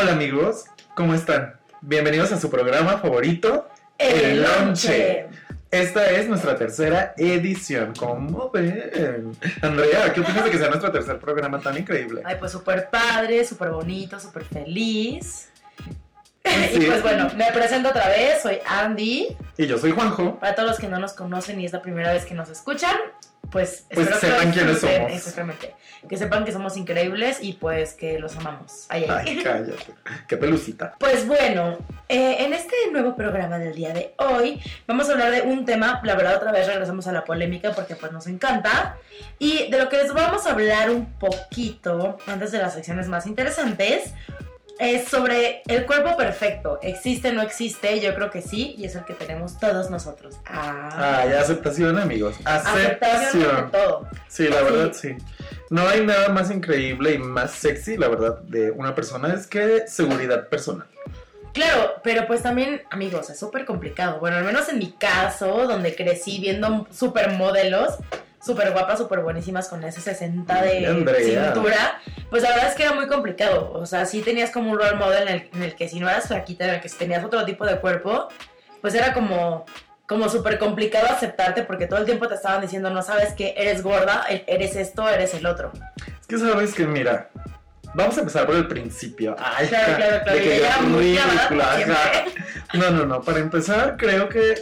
[0.00, 1.58] Hola amigos, ¿cómo están?
[1.80, 3.68] Bienvenidos a su programa favorito,
[3.98, 5.26] El Lonche.
[5.72, 7.94] Esta es nuestra tercera edición.
[7.98, 9.36] ¿Cómo ven?
[9.60, 12.22] Andrea, ¿qué opinas de que sea nuestro tercer programa tan increíble?
[12.24, 15.48] Ay, pues súper padre, súper bonito, súper feliz.
[16.72, 16.78] Sí.
[16.78, 19.36] Y pues bueno, me presento otra vez, soy Andy.
[19.58, 20.38] Y yo soy Juanjo.
[20.38, 22.96] Para todos los que no nos conocen y es la primera vez que nos escuchan,
[23.50, 25.12] pues, Pues sepan lo quiénes somos.
[25.12, 25.74] Exactamente.
[26.08, 28.86] Que sepan que somos increíbles y pues que los amamos.
[28.88, 29.24] Ay, ay.
[29.26, 29.94] Ay, cállate.
[30.26, 30.94] Qué pelucita.
[30.98, 35.42] Pues bueno, eh, en este nuevo programa del día de hoy vamos a hablar de
[35.42, 38.96] un tema, la verdad otra vez regresamos a la polémica porque pues nos encanta
[39.38, 43.26] y de lo que les vamos a hablar un poquito antes de las secciones más
[43.26, 44.12] interesantes
[44.78, 49.04] es sobre el cuerpo perfecto, existe, no existe, yo creo que sí y es el
[49.04, 50.36] que tenemos todos nosotros.
[50.46, 52.36] Ah, Ay, aceptación, amigos.
[52.44, 54.08] aceptación todo.
[54.28, 55.16] Sí, la verdad, sí.
[55.70, 59.86] No hay nada más increíble y más sexy, la verdad, de una persona es que
[59.86, 60.86] seguridad personal.
[61.52, 64.20] Claro, pero pues también, amigos, es súper complicado.
[64.20, 67.94] Bueno, al menos en mi caso, donde crecí viendo supermodelos,
[68.48, 71.52] súper guapas, súper buenísimas con ese 60 de Andrea.
[71.52, 73.72] cintura, pues la verdad es que era muy complicado.
[73.74, 76.08] O sea, sí tenías como un role model en el, en el que si no
[76.08, 78.28] eras flaquita, en el que si tenías otro tipo de cuerpo,
[78.80, 79.66] pues era como
[80.06, 83.82] como súper complicado aceptarte porque todo el tiempo te estaban diciendo, no sabes que eres
[83.82, 85.70] gorda, eres esto, eres el otro.
[86.18, 87.28] Es que sabes que, mira,
[87.92, 89.36] vamos a empezar por el principio.
[89.38, 92.24] Ay, Claro, claro, claro, de que clavada, ridícula.
[92.72, 93.20] No, no, no.
[93.20, 94.54] Para empezar, creo que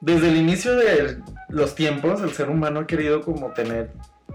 [0.00, 1.16] desde el inicio de
[1.52, 3.90] los tiempos, el ser humano ha querido como tener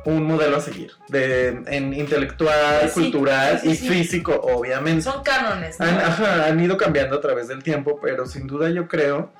[0.06, 0.92] un modelo a seguir.
[1.10, 5.02] De, en intelectual, sí, cultural sí, sí, y físico, obviamente.
[5.02, 5.86] Son cánones, ¿no?
[5.86, 9.32] Han, ajá, han ido cambiando a través del tiempo, pero sin duda yo creo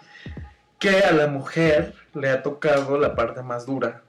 [0.80, 4.02] que a la mujer le ha tocado la parte más dura.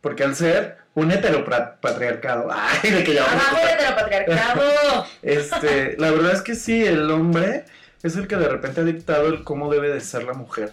[0.00, 5.06] Porque al ser un heteropatriarcado, ay, de que ya vamos a ¡Abajo el heteropatriarcado!
[5.22, 7.64] este, la verdad es que sí, el hombre
[8.02, 10.72] es el que de repente ha dictado el cómo debe de ser la mujer.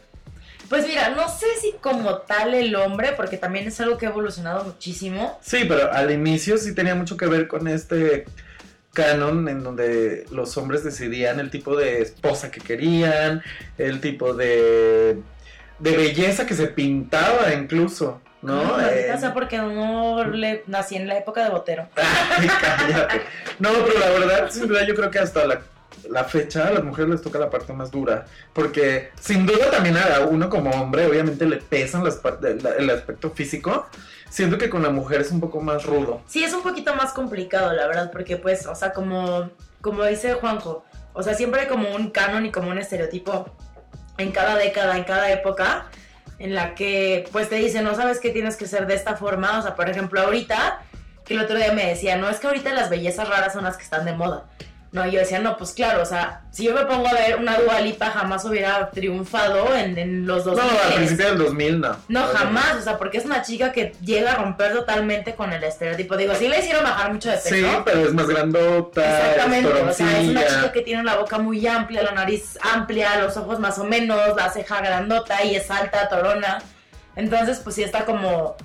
[0.72, 4.10] Pues mira, no sé si como tal el hombre, porque también es algo que ha
[4.10, 5.38] evolucionado muchísimo.
[5.44, 8.24] Sí, pero al inicio sí tenía mucho que ver con este
[8.94, 13.44] canon en donde los hombres decidían el tipo de esposa que querían,
[13.78, 15.18] el tipo de,
[15.80, 18.76] de belleza que se pintaba incluso, ¿no?
[18.78, 21.90] Ay, Eh, maldita sea porque no le nací en la época de Botero.
[21.98, 23.22] Ay, cállate.
[23.60, 25.62] No, pero la verdad, sin duda, yo creo que hasta la,
[26.10, 28.26] la fecha a las mujeres les toca la parte más dura.
[28.54, 33.30] Porque sin duda también a uno como hombre, obviamente le pesan las la- el aspecto
[33.32, 33.88] físico.
[34.30, 36.22] Siento que con la mujer es un poco más rudo.
[36.26, 39.50] Sí, es un poquito más complicado, la verdad, porque pues, o sea, como,
[39.82, 43.50] como dice Juanjo, o sea, siempre hay como un canon y como un estereotipo
[44.18, 45.88] en cada década, en cada época,
[46.40, 49.60] en la que pues te dicen, no sabes que tienes que ser de esta forma,
[49.60, 50.82] o sea, por ejemplo, ahorita,
[51.26, 53.76] que el otro día me decía, no, es que ahorita las bellezas raras son las
[53.78, 54.46] que están de moda.
[54.92, 57.38] No, y yo decía, no, pues claro, o sea, si yo me pongo a ver
[57.38, 61.96] una Dualipa jamás hubiera triunfado en, en los dos No, al principio del 2000 no.
[62.10, 65.64] no, jamás, o sea, porque es una chica que llega a romper totalmente con el
[65.64, 66.18] estereotipo.
[66.18, 67.56] Digo, sí le hicieron bajar mucho de peso.
[67.56, 71.38] Sí, pero es más grandota, Exactamente, o sea, es una chica que tiene la boca
[71.38, 75.72] muy amplia, la nariz amplia, los ojos más o menos, la ceja grandota y es
[75.72, 76.62] alta, torona.
[77.16, 78.58] Entonces, pues sí está como,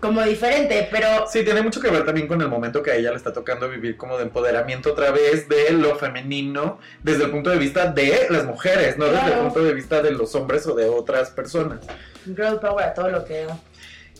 [0.00, 3.10] como diferente, pero Sí, tiene mucho que ver también con el momento que a ella
[3.10, 7.50] le está tocando vivir como de empoderamiento otra vez de lo femenino desde el punto
[7.50, 10.74] de vista de las mujeres, no desde el punto de vista de los hombres o
[10.74, 11.80] de otras personas.
[12.24, 13.46] girl power a todo lo que...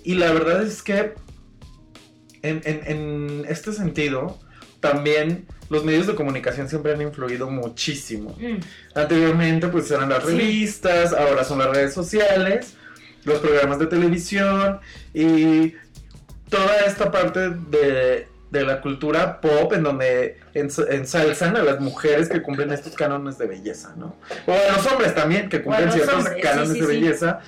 [0.05, 1.15] Y la verdad es que
[2.43, 4.39] en, en- en este sentido,
[4.81, 8.37] también los medios de comunicación siempre han influido muchísimo.
[8.41, 8.57] Mm,
[8.95, 10.31] Anteriormente pues eran las Sí.
[10.33, 12.75] revistas, ahora son las redes sociales,
[13.25, 14.81] los programas de televisión
[15.14, 15.75] y
[16.48, 22.28] toda esta parte de, de la cultura pop en donde ens- ensalzan a las mujeres
[22.28, 24.16] que cumplen estos cánones de belleza, ¿no?
[24.47, 26.92] O a los hombres también que cumplen ciertos hombres, sí, cánones sí, de sí.
[26.92, 27.41] belleza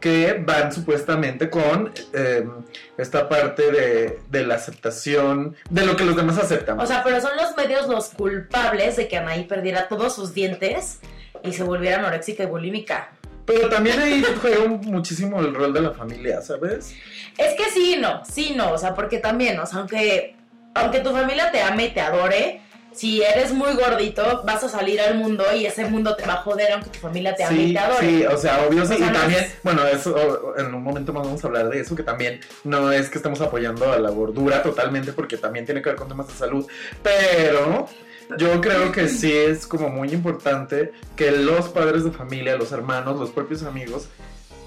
[0.00, 2.48] que van supuestamente con eh,
[2.96, 6.78] esta parte de, de la aceptación de lo que los demás aceptan.
[6.78, 11.00] O sea, pero son los medios los culpables de que Anaí perdiera todos sus dientes
[11.42, 13.10] y se volviera anoréxica y bulímica.
[13.48, 16.94] Pero también ahí juega muchísimo el rol de la familia, ¿sabes?
[17.36, 20.36] Es que sí, no, sí, no, o sea, porque también, o sea, aunque,
[20.74, 22.60] aunque tu familia te ame y te adore,
[22.92, 26.36] si eres muy gordito, vas a salir al mundo y ese mundo te va a
[26.38, 28.06] joder aunque tu familia te ame y te adore.
[28.08, 28.94] sí, o sea, obvio sí.
[28.94, 31.68] O sea, y no también, es- bueno, eso en un momento más vamos a hablar
[31.68, 35.64] de eso, que también no es que estemos apoyando a la gordura totalmente, porque también
[35.64, 36.66] tiene que ver con temas de salud,
[37.02, 37.88] pero
[38.36, 43.18] yo creo que sí es como muy importante que los padres de familia, los hermanos,
[43.18, 44.08] los propios amigos,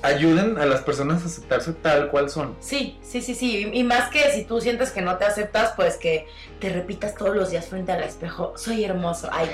[0.04, 2.56] ayuden a las personas a aceptarse tal cual son.
[2.60, 3.70] Sí, sí, sí, sí.
[3.72, 6.28] Y, y más que si tú sientes que no te aceptas, pues que
[6.60, 9.30] te repitas todos los días frente al espejo, soy hermoso.
[9.32, 9.50] Ay.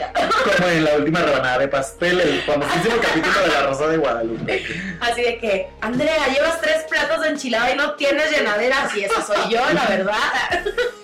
[0.55, 4.63] Como en la última rebanada de pastel, el famosísimo capítulo de la Rosa de Guadalupe.
[5.01, 8.83] Así de que, Andrea, llevas tres platos de enchilada y no tienes llenadera.
[8.83, 10.17] Así esa soy yo, la verdad.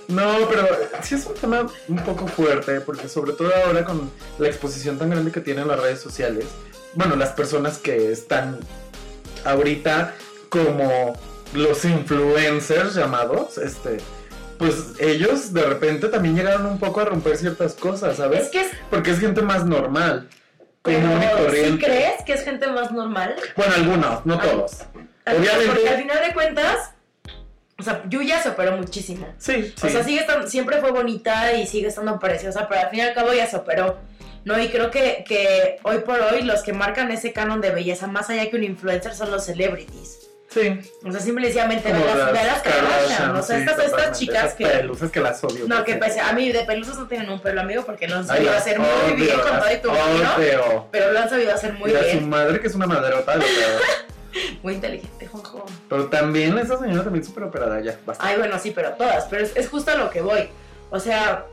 [0.07, 0.67] No, pero
[1.01, 5.09] sí es un tema un poco fuerte, porque sobre todo ahora con la exposición tan
[5.09, 6.45] grande que tienen las redes sociales,
[6.93, 8.59] bueno, las personas que están
[9.45, 10.13] ahorita
[10.49, 11.13] como
[11.53, 13.97] los influencers llamados, este,
[14.57, 18.43] pues ellos de repente también llegaron un poco a romper ciertas cosas, ¿sabes?
[18.43, 18.71] Es que es.
[18.89, 20.29] Porque es gente más normal,
[20.81, 21.85] común y ¿sí corriente.
[21.85, 23.35] crees que es gente más normal?
[23.55, 24.81] Bueno, algunos, no todos.
[25.25, 25.65] Obviamente.
[25.67, 26.91] Porque al final de cuentas,
[27.83, 29.27] o sea, Yuya se operó muchísimo.
[29.37, 29.87] Sí, sí.
[29.87, 33.01] O sea, sigue estando, siempre fue bonita y sigue estando preciosa, pero al fin y
[33.01, 33.97] al cabo ya se operó.
[34.45, 38.07] No, y creo que, que hoy por hoy los que marcan ese canon de belleza,
[38.07, 40.29] más allá que un influencer, son los celebrities.
[40.49, 40.79] sí.
[41.05, 43.35] O sea, simplemente ve las, ve las Kardashian.
[43.35, 44.65] O sea, sí, estas, estas chicas Esas que.
[44.65, 45.65] pelusas que las odio.
[45.67, 48.21] No, que pese, a mí de pelusas no tienen un pelo amigo porque lo han
[48.23, 50.35] Ay, sabido las hacer muy odio, bien con las todo y tu ¿no?
[50.35, 50.87] odio.
[50.91, 52.29] Pero lo han sabido hacer muy y a su bien.
[52.29, 53.43] madre que es una madrota, lo.
[54.61, 55.65] Muy inteligente, Juanjo.
[55.89, 58.25] Pero también esa señora también súper operada ya, basta.
[58.25, 59.25] Ay, bueno, sí, pero todas.
[59.25, 60.49] Pero es, es justo a lo que voy.
[60.89, 61.45] O sea,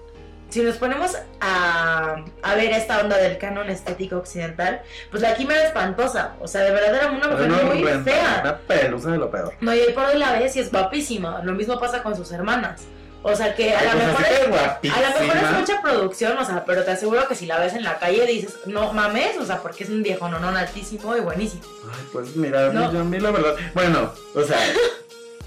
[0.50, 5.50] si nos ponemos a, a ver esta onda del canon estético occidental, pues la Kim
[5.50, 6.34] era espantosa.
[6.40, 8.40] O sea, de verdad era una mujer una muy horrenda, fea.
[8.42, 9.54] Una pelusa de lo peor.
[9.60, 11.42] No, y hoy por hoy la ves y es guapísima.
[11.44, 12.82] Lo mismo pasa con sus hermanas.
[13.22, 16.44] O sea, que a lo pues mejor es, a lo mejor es mucha producción, o
[16.44, 19.44] sea, pero te aseguro que si la ves en la calle dices, no mames, o
[19.44, 21.62] sea, porque es un viejo nonón altísimo y buenísimo.
[21.92, 22.90] Ay, pues mira, No.
[22.90, 23.56] yo a mí la verdad.
[23.74, 24.58] Bueno, o sea,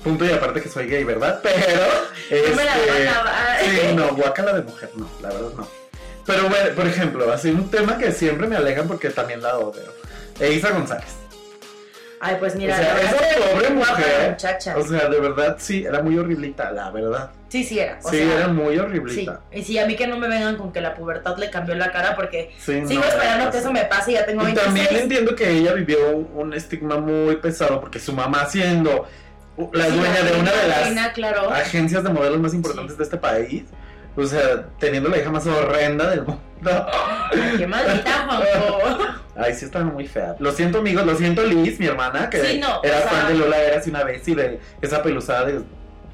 [0.04, 1.40] punto y aparte que soy gay, ¿verdad?
[1.42, 1.82] Pero.
[2.50, 2.76] No me la
[3.60, 3.90] este.
[3.90, 5.68] Sí, no, guacala de mujer, no, la verdad no.
[6.26, 9.84] Pero bueno, por ejemplo, así un tema que siempre me alegan porque también la odio.
[10.40, 11.23] Eisa González.
[12.26, 14.30] Ay, pues mira, o sea, esa pobre mujer.
[14.32, 14.78] muchacha.
[14.78, 17.32] O sea, de verdad sí, era muy horriblita, la verdad.
[17.50, 18.00] sí, sí era.
[18.02, 19.42] O sí, sea, era muy Sí, horriblita.
[19.52, 21.92] y sí, a mí que no me vengan con que la pubertad le cambió la
[21.92, 24.54] cara porque Sí, sigo no, esperando era que eso me pase y ya tengo Y
[24.54, 25.02] también 26.
[25.02, 29.06] entiendo que ella vivió un estigma muy pesado porque su mamá siendo
[29.74, 31.50] la Sí, dueña de una de las reina, claro.
[31.52, 33.64] agencias de modelos más importantes de este país,
[34.16, 36.42] o sea, teniendo la hija más horrenda del mundo.
[37.58, 38.98] Qué maldita, Juanjo.
[39.36, 40.36] Ay, sí estaba muy fea.
[40.40, 43.34] Lo siento, amigos, lo siento, Liz, mi hermana, que Sí, no, era sea- fan de
[43.36, 45.62] Lola Eras una vez y de esa pelusada de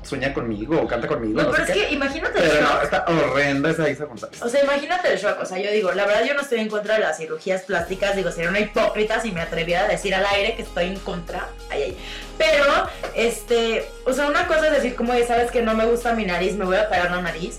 [0.02, 1.88] sueña conmigo o canta conmigo, No, no, pero sé es qué.
[1.90, 2.84] que imagínate el Pero no, shock.
[2.84, 4.42] está horrenda esa Isa González.
[4.42, 5.38] O sea, imagínate el shock.
[5.42, 8.16] O sea, yo digo, la verdad yo no estoy en contra de las cirugías plásticas.
[8.16, 11.50] Digo, sería una hipócrita si me atreviera a decir al aire que estoy en contra.
[11.70, 11.98] Ay, ay.
[12.38, 12.64] Pero,
[13.14, 16.26] este, o sea, una cosa es decir, como ya sabes que no me gusta mi
[16.26, 17.58] nariz, me voy a operar la nariz.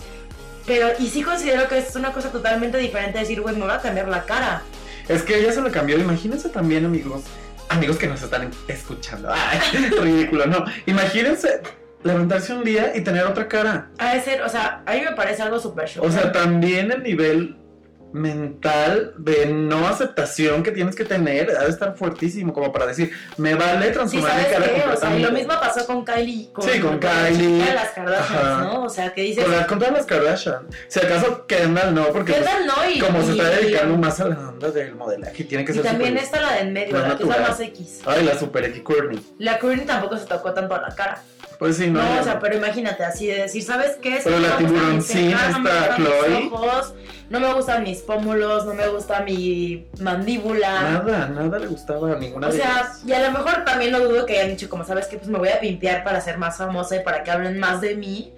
[0.71, 3.81] Pero, y sí considero que es una cosa totalmente diferente decir, güey, me voy a
[3.81, 4.63] cambiar la cara.
[5.09, 5.99] Es que ella se lo cambió.
[5.99, 7.25] Imagínense también, amigos,
[7.69, 9.33] amigos que nos están escuchando.
[9.33, 9.59] Ay,
[10.01, 10.65] ridículo, no.
[10.87, 11.61] Imagínense
[12.05, 13.91] levantarse un día y tener otra cara.
[13.99, 16.05] De ser, o sea, a mí me parece algo súper shock.
[16.05, 17.57] O sea, también el nivel
[18.12, 23.12] mental de no aceptación que tienes que tener ha de estar fuertísimo como para decir,
[23.37, 24.85] me vale Sí, transformar mi ¿sabes cara qué?
[24.93, 26.53] O sea, y lo mismo pasó con Kylie.
[26.53, 27.65] Con, Sí, con la Kylie.
[27.65, 28.61] de las Kardashians, Ajá.
[28.65, 28.85] ¿no?
[28.85, 30.67] O sea, que dices, Con, la- con todas las Kardashian.
[30.89, 34.21] Si acaso Kendall no, porque pues, Kendall no, y, como se y- está dedicando más
[34.21, 36.73] a la onda del modelaje, tiene que Y ser también súper- está la de en
[36.73, 38.01] medio, más la que es la más X.
[38.07, 39.21] Ay, la super X Courtney.
[39.39, 41.23] La Courtney tampoco se tocó tanto a la cara.
[41.59, 42.21] Pues sí, No, no.
[42.21, 44.19] o sea, pero imagínate, así de decir, ¿sabes qué?
[44.25, 46.49] Pero la tiburoncina mis Chloe.
[46.50, 46.95] ojos,
[47.31, 50.83] no me gustan mis pómulos, no me gusta mi mandíbula.
[50.83, 53.03] Nada, nada le gustaba a ninguna O de sea, ellas.
[53.07, 55.39] y a lo mejor también lo dudo que hayan dicho, como sabes que pues me
[55.39, 58.35] voy a pimpear para ser más famosa y para que hablen más de mí.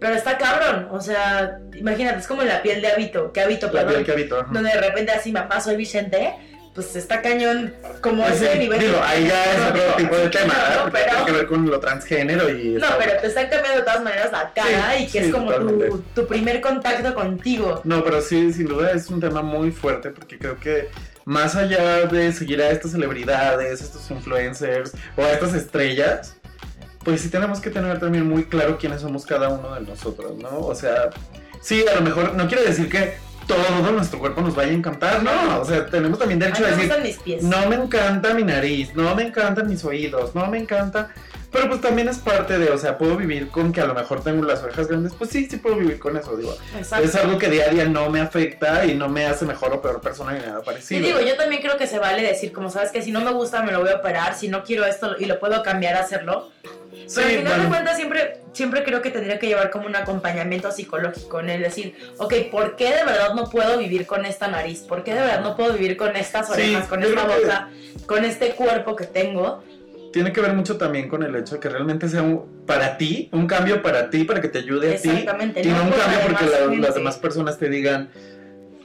[0.00, 3.72] Pero está cabrón, o sea, imagínate, es como la piel de hábito, que hábito, La
[3.72, 4.48] perdón, piel que ajá.
[4.52, 6.34] donde de repente así, mamá, soy Vicente,
[6.74, 8.80] pues está cañón como Pues ese sí, nivel.
[8.80, 10.54] digo, ahí ya es otro tipo de tema,
[10.84, 12.74] no, pero- tiene que ver con lo transgénero y...
[12.74, 15.32] No, pero te están cambiando de todas maneras la cara Sí, y que sí, es
[15.32, 17.80] como tu, tu primer contacto contigo.
[17.84, 20.88] No, pero sí, sin duda es un tema muy fuerte porque creo que
[21.24, 26.36] más allá de seguir a estas celebridades, estos influencers o a estas estrellas,
[27.04, 30.58] pues sí tenemos que tener también muy claro quiénes somos cada uno de nosotros, ¿no?
[30.58, 31.10] O sea,
[31.62, 33.14] sí, a lo mejor no quiere decir que
[33.46, 36.86] todo nuestro cuerpo nos vaya a encantar, no, o sea, tenemos también derecho a decir,
[36.86, 37.42] gustan mis pies.
[37.42, 41.10] no me encanta mi nariz, no me encantan mis oídos, no me encanta
[41.54, 44.22] Pero pues también es parte de, o sea, puedo vivir con que a lo mejor
[44.24, 45.14] tengo las orejas grandes.
[45.14, 46.54] Pues sí, sí puedo vivir con eso, digo.
[46.76, 47.06] Exacto.
[47.06, 49.80] Es algo que día a día no me afecta y no me hace mejor o
[49.80, 51.06] peor persona ni nada Y parecido.
[51.06, 53.62] digo, yo también creo que se vale decir, como sabes que si no me gusta
[53.62, 56.50] me lo voy a operar, si no quiero esto y lo puedo cambiar a hacerlo.
[57.06, 57.62] Sí, Pero al final bueno.
[57.64, 61.62] de cuentas siempre, siempre creo que tendría que llevar como un acompañamiento psicológico en el
[61.62, 64.80] decir, ok, ¿por qué de verdad no puedo vivir con esta nariz?
[64.80, 67.68] ¿Por qué de verdad no puedo vivir con estas Sí, orejas, con esta que- boca,
[68.06, 69.62] con este cuerpo que tengo?
[70.14, 73.28] Tiene que ver mucho también con el hecho de que realmente sea un, para ti,
[73.32, 75.08] un cambio para ti, para que te ayude a ti.
[75.08, 78.10] Exactamente, Y no un cambio porque la- las demás personas te digan,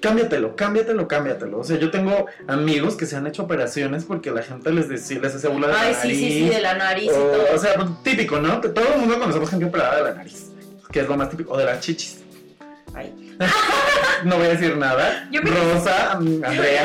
[0.01, 1.59] cámbiatelo, cámbiatelo, cámbiatelo.
[1.59, 5.19] O sea, yo tengo amigos que se han hecho operaciones porque la gente les, decía,
[5.19, 7.13] les hace burla de la Ay, sí, sí, sí, nariz, de la nariz y o,
[7.13, 7.43] todo.
[7.53, 8.59] o sea, pues, típico, ¿no?
[8.59, 10.48] Todo el mundo conocemos gente operada de la nariz,
[10.91, 12.18] que es lo más típico, o de las chichis.
[12.96, 13.36] Ay.
[14.25, 15.29] No voy a decir nada.
[15.31, 16.84] Yo me- Rosa, Andrea.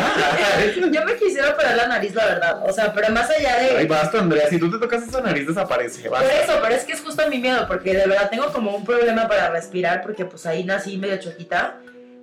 [0.92, 2.62] Yo me quisiera operar la nariz, la verdad.
[2.64, 3.76] O sea, pero más allá de...
[3.78, 4.48] Ay, basta, Andrea.
[4.48, 6.08] Si tú te tocas esa nariz, desaparece.
[6.08, 8.84] Por eso, pero es que es justo mi miedo, porque de verdad tengo como un
[8.84, 11.78] problema para respirar, porque pues ahí nací medio choquita.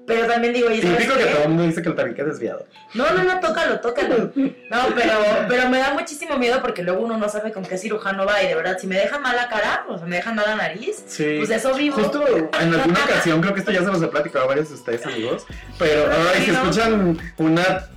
[0.08, 2.66] Pero también digo, ¿y Típico que todo el mundo dice que el tabique es desviado.
[2.96, 4.32] No, no, no, tócalo, tócalo.
[4.36, 5.14] No, pero,
[5.48, 8.48] pero me da muchísimo miedo porque luego uno no sabe con qué cirujano va y
[8.48, 11.04] de verdad, si me dejan mal la cara, o sea, me dejan mal la nariz,
[11.06, 11.36] Sí.
[11.38, 11.96] pues eso vivo.
[11.98, 12.26] Justo
[12.60, 15.06] en alguna ocasión, creo que esto ya se los he platicado a varios de ustedes,
[15.06, 15.46] amigos.
[15.78, 16.58] Pero, Pero ay, si no.
[16.58, 17.88] escuchan una,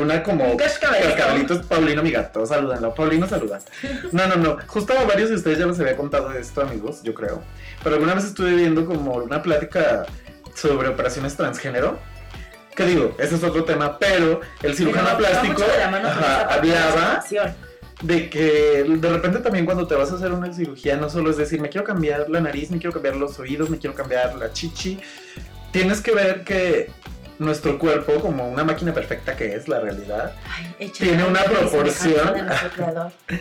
[0.00, 0.44] una como.
[0.52, 1.08] Un cascabelito.
[1.16, 2.46] Cascabelito es Paulino, mi gato.
[2.46, 2.94] Salúdenlo.
[2.94, 3.58] Paulino, saluda.
[4.12, 4.56] No, no, no.
[4.66, 7.42] Justo a varios de ustedes ya les había contado esto, amigos, yo creo.
[7.82, 10.06] Pero alguna vez estuve viendo como una plática
[10.60, 11.98] sobre operaciones transgénero.
[12.74, 17.24] Que digo, ese es otro tema, pero el cirujano Pero plástico de ajá, hablaba
[18.02, 21.36] de que de repente también cuando te vas a hacer una cirugía no solo es
[21.36, 24.52] decir, me quiero cambiar la nariz, me quiero cambiar los oídos, me quiero cambiar la
[24.52, 25.00] chichi.
[25.72, 26.90] Tienes que ver que
[27.38, 30.32] nuestro cuerpo, como una máquina perfecta que es la realidad
[30.78, 32.34] Ay, Tiene una proporción.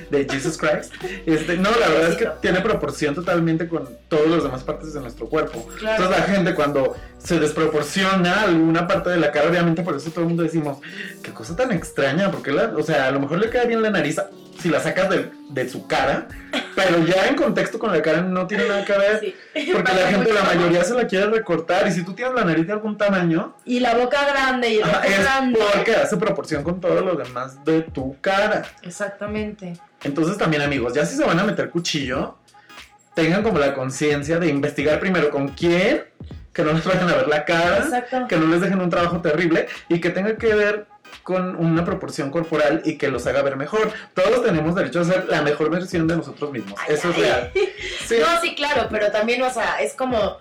[0.10, 0.94] de de Jesus Christ,
[1.26, 5.02] este, no, la verdad es que tiene proporción totalmente con todas las demás partes de
[5.02, 5.68] nuestro cuerpo.
[5.80, 6.04] Claro.
[6.04, 10.22] Entonces la gente cuando se desproporciona alguna parte de la cara, obviamente por eso todo
[10.22, 10.78] el mundo decimos,
[11.24, 13.90] qué cosa tan extraña, porque la, o sea, a lo mejor le queda bien la
[13.90, 14.20] nariz
[14.60, 16.28] si la sacas de, de su cara,
[16.76, 19.20] pero ya en contexto con la cara no tiene nada que ver.
[19.20, 19.36] Sí.
[19.72, 22.66] Porque la gente, la mayoría se la quiere recortar y si tú tienes la nariz
[22.68, 25.60] de algún tamaño, Y la boca grande y el ajá, es grande.
[25.74, 28.64] porque hace proporción con todo lo demás de tu cara.
[28.82, 29.74] Exactamente.
[30.04, 32.38] Entonces también amigos, ya si se van a meter cuchillo,
[33.14, 36.04] tengan como la conciencia de investigar primero con quién,
[36.54, 37.88] que no les vayan a ver la cara,
[38.28, 40.86] que no les dejen un trabajo terrible y que tenga que ver
[41.28, 43.92] con una proporción corporal y que los haga ver mejor.
[44.14, 46.80] Todos tenemos derecho a ser la mejor versión de nosotros mismos.
[46.88, 47.22] Ay, Eso es ay.
[47.22, 47.52] real.
[48.08, 48.16] Sí.
[48.22, 50.38] No, sí, claro, pero también, o sea, es como.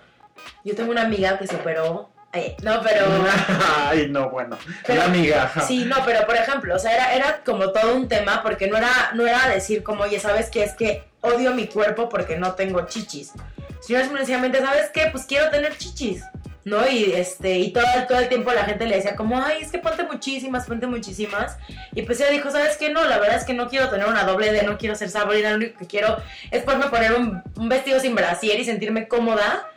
[0.63, 2.09] Yo tengo una amiga que se operó.
[2.31, 3.05] ay, no, pero.
[3.89, 4.57] Ay, no, bueno.
[4.85, 5.59] Pero- la migaja.
[5.59, 8.77] Sí, no, pero por ejemplo, o sea, era, era como todo un tema porque no
[8.77, 10.63] era, no era decir como, oye, ¿sabes qué?
[10.63, 13.33] Es que odio mi cuerpo porque no tengo chichis.
[13.81, 15.09] Sino es sencillamente, ¿sabes qué?
[15.11, 16.23] Pues quiero tener chichis.
[16.67, 16.85] ¿No?
[16.85, 19.79] Y este, y todo, todo el tiempo la gente le decía como, ay, es que
[19.79, 21.55] ponte muchísimas, ponte muchísimas.
[21.93, 22.89] Y pues ella dijo, ¿sabes qué?
[22.89, 25.51] No, la verdad es que no quiero tener una doble D, no quiero ser Sabrina,
[25.51, 26.17] lo único que quiero
[26.51, 29.71] es poderme poner un, un vestido sin brasier y sentirme cómoda.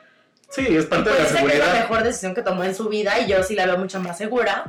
[0.48, 1.82] Sí, es parte de Pues la dice que es la seguridad.
[1.88, 4.64] mejor decisión que tomó en su vida y yo sí la veo mucho más segura.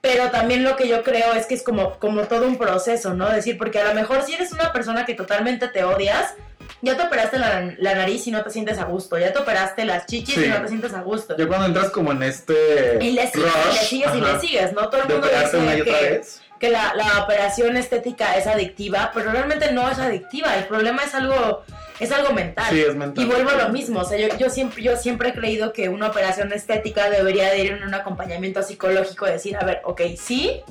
[0.00, 3.28] Pero también lo que yo creo es que es como, como todo un proceso, ¿no?
[3.30, 6.34] Decir, porque a lo mejor si eres una persona que totalmente te odias,
[6.80, 9.84] ya te operaste la, la nariz y no te sientes a gusto, ya te operaste
[9.84, 10.44] las chichis Sí.
[10.44, 11.36] y no te sientes a gusto.
[11.36, 14.40] Ya cuando entras como en este Y le sigues, y le rush, sigues y le
[14.40, 14.88] sigues, ¿no?
[14.88, 15.36] Todo el mundo una
[15.74, 16.40] y dice otra que, vez.
[16.58, 20.56] que la, la operación estética es adictiva, pero realmente no es adictiva.
[20.56, 21.62] El problema es algo,
[22.00, 22.66] es algo mental.
[22.70, 23.24] Sí, es mental.
[23.24, 25.88] Y vuelvo a lo mismo, o sea, yo, yo, siempre, yo siempre he creído que
[25.88, 30.62] una operación estética debería de ir en un acompañamiento psicológico, decir, a ver, ok, sí,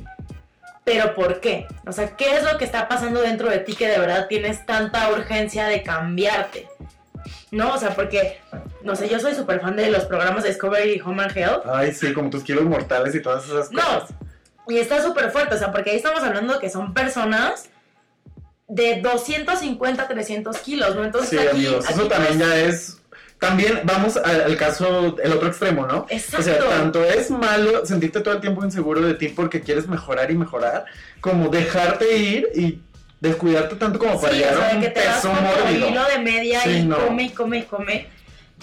[0.84, 1.68] pero ¿por qué?
[1.86, 4.66] O sea, ¿qué es lo que está pasando dentro de ti que de verdad tienes
[4.66, 6.68] tanta urgencia de cambiarte?
[7.52, 7.74] ¿No?
[7.74, 8.40] O sea, porque,
[8.84, 11.64] no sé, yo soy súper fan de los programas Discovery y Home and Health.
[11.72, 14.10] Ay, sí, como tus kilos mortales y todas esas No, cosas.
[14.70, 17.70] y está súper fuerte, o sea, porque ahí estamos hablando que son personas
[18.68, 21.04] de 250, 300 kilos, ¿no?
[21.04, 23.01] Entonces Sí, aquí, amigos, eso también ya es.
[23.42, 26.06] También vamos al, al caso, el otro extremo, ¿no?
[26.10, 26.38] Exacto.
[26.38, 30.30] O sea, tanto es malo sentirte todo el tiempo inseguro de ti porque quieres mejorar
[30.30, 30.86] y mejorar,
[31.22, 32.80] como dejarte ir y
[33.20, 35.42] descuidarte tanto como para Sí, o llegar sea, a un que te vas peso como
[35.42, 35.90] mórbido.
[35.90, 36.98] hilo de media Sí, y no.
[37.08, 38.08] come y come y come.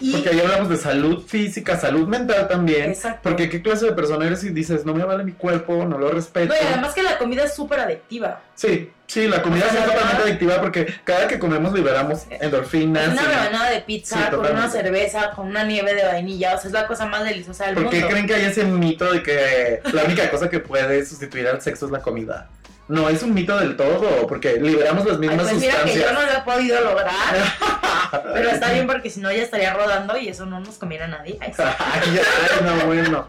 [0.01, 2.91] Y Porque ahí hablamos de salud física, salud mental también.
[2.93, 3.19] Exacto.
[3.25, 6.09] Porque qué clase de persona eres y dices, no me vale mi cuerpo, no lo
[6.13, 6.55] respeto.
[6.55, 8.43] no, y además que la comida es súper adictiva.
[8.55, 12.27] Sí, sí, la comida O sea, sí es totalmente adictiva porque cada que comemos liberamos
[12.31, 13.09] endorfinas.
[13.09, 16.69] una rebanada de pizza Sí, con una cerveza, con una nieve de vainilla, o sea,
[16.69, 18.09] es la cosa más deliciosa del ¿Por qué mundo.
[18.11, 21.87] creen que hay ese mito de que la única cosa que puede sustituir al sexo
[21.87, 22.49] es la comida?
[22.89, 26.11] no es un mito del todo, porque liberamos las Ay, mismas pues mira que yo
[26.11, 27.13] no lo he podido lograr,
[28.33, 31.09] pero está bien porque si no ya estaría rodando y eso no nos conviene a
[31.09, 31.39] nadie.
[31.43, 31.53] Ay.
[31.59, 33.29] Ay, ay, no, bueno.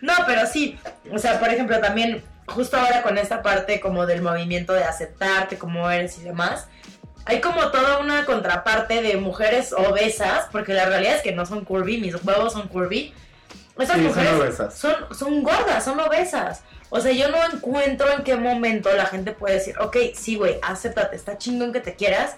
[0.00, 0.78] No, pero sí,
[1.12, 5.58] o sea, por ejemplo, también justo ahora con esta parte como del movimiento de aceptarte
[5.58, 6.66] como eres y demás,
[7.24, 11.64] hay como toda una contraparte de mujeres obesas, porque la realidad es que no son
[11.64, 13.14] curvy, mis huevos son curvy.
[13.78, 14.74] Esas Sí, son mujeres obesas.
[14.78, 16.62] son, son gordas, son obesas.
[16.90, 20.56] O sea, yo no encuentro en qué momento la gente puede decir, ok, sí, güey,
[20.62, 22.34] acéptate, está chingón que te quieras,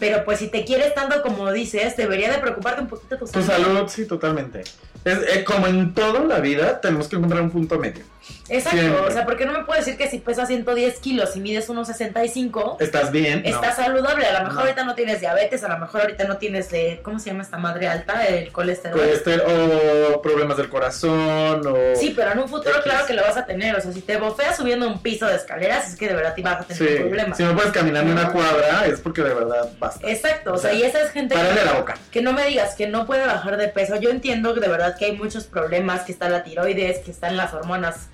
[0.00, 3.42] pero pues si te quieres tanto como dices, debería de preocuparte un poquito tu Tu
[3.42, 3.46] salud.
[3.46, 4.62] salud, sí, totalmente.
[5.04, 8.04] Es, eh, como en toda la vida, tenemos que encontrar un punto medio.
[8.48, 9.00] Exacto, Siempre.
[9.02, 11.86] o sea, porque no me puedes decir que si pesas 110 kilos y mides unos
[11.88, 13.42] 65, ¿Estás bien?
[13.42, 13.48] No.
[13.48, 14.26] estás saludable.
[14.26, 14.60] A lo mejor No.
[14.60, 17.56] ahorita no tienes diabetes, a lo mejor ahorita no tienes, de, ¿cómo se llama esta
[17.58, 18.26] madre alta?
[18.26, 18.98] El colesterol.
[18.98, 21.76] Colesterol, o problemas del corazón, o...
[21.96, 22.82] Sí, pero en un futuro X.
[22.84, 23.74] claro que lo vas a tener.
[23.76, 26.42] O sea, si te bofeas subiendo un piso de escaleras, es que de verdad te
[26.42, 27.34] vas a tener Sí, un problema.
[27.34, 28.32] si no puedes caminar ni una No.
[28.32, 30.08] cuadra, es porque de verdad basta.
[30.08, 31.94] Exacto, o O sea, y esa es gente que, la boca.
[32.10, 33.96] que no me digas que no puede bajar de peso.
[33.96, 37.36] Yo entiendo que de verdad que hay muchos problemas, que está la tiroides, que están
[37.36, 38.08] las hormonas,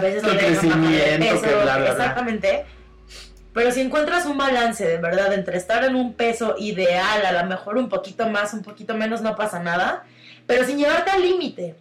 [0.00, 1.42] que a veces de crecimiento, peso.
[1.42, 1.90] que bla, bla.
[1.90, 2.64] Exactamente.
[3.54, 7.48] Pero si encuentras un balance de verdad entre estar en un peso ideal, a lo
[7.48, 10.04] mejor un poquito más, un poquito menos, no pasa nada,
[10.46, 11.74] pero sin llevarte al límite.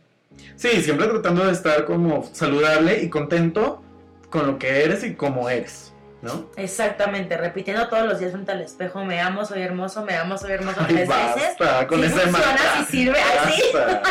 [0.57, 3.81] Sí, siempre tratando de estar como saludable y contento
[4.29, 6.49] con lo que eres y como eres, ¿no?
[6.57, 10.51] Exactamente, repitiendo todos los días frente al espejo, me amo, soy hermoso, me amo, soy
[10.51, 11.55] hermoso Ay, tres veces.
[11.87, 12.73] con Sí ese funciona, mantra.
[12.79, 13.61] sí sirve, así.
[13.73, 14.01] Basta.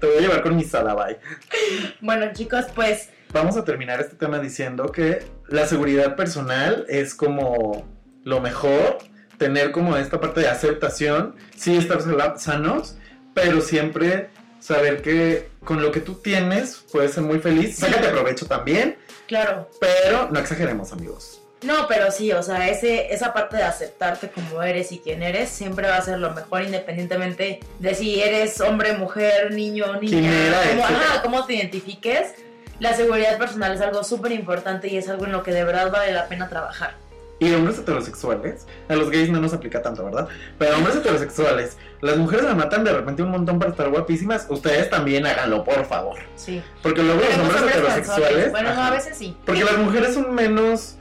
[0.00, 1.16] Te voy a llevar con mi salabay.
[2.00, 7.86] Bueno, chicos, pues Vamos a terminar este tema diciendo que la seguridad personal es como
[8.24, 8.98] lo mejor,
[9.38, 12.02] tener como esta parte de aceptación, sí estar
[12.38, 12.96] sanos,
[13.34, 14.28] pero siempre
[14.60, 17.82] saber que con lo que tú tienes puedes ser muy feliz, Sí.
[17.86, 18.96] sácate provecho también,
[19.26, 21.38] claro, pero no exageremos amigos.
[21.62, 25.48] No, pero sí, o sea, ese, esa parte de aceptarte como eres y quién eres
[25.48, 30.30] siempre va a ser lo mejor independientemente de si eres hombre, mujer, niño, niña,
[30.70, 32.34] cómo, ajá, cómo te identifiques.
[32.80, 35.90] La seguridad personal es algo súper importante y es algo en lo que de verdad
[35.90, 36.96] vale la pena trabajar.
[37.42, 40.28] Y hombres heterosexuales, a los gays no nos aplica tanto, ¿verdad?
[40.58, 44.88] Pero hombres heterosexuales, las mujeres la matan de repente un montón para estar guapísimas, ustedes
[44.90, 46.18] también háganlo, por favor.
[46.36, 46.62] Sí.
[46.84, 48.52] Porque luego los hombres hombres heterosexuales...
[48.52, 49.36] Bueno, no, a veces sí.
[49.44, 50.94] Porque las mujeres son menos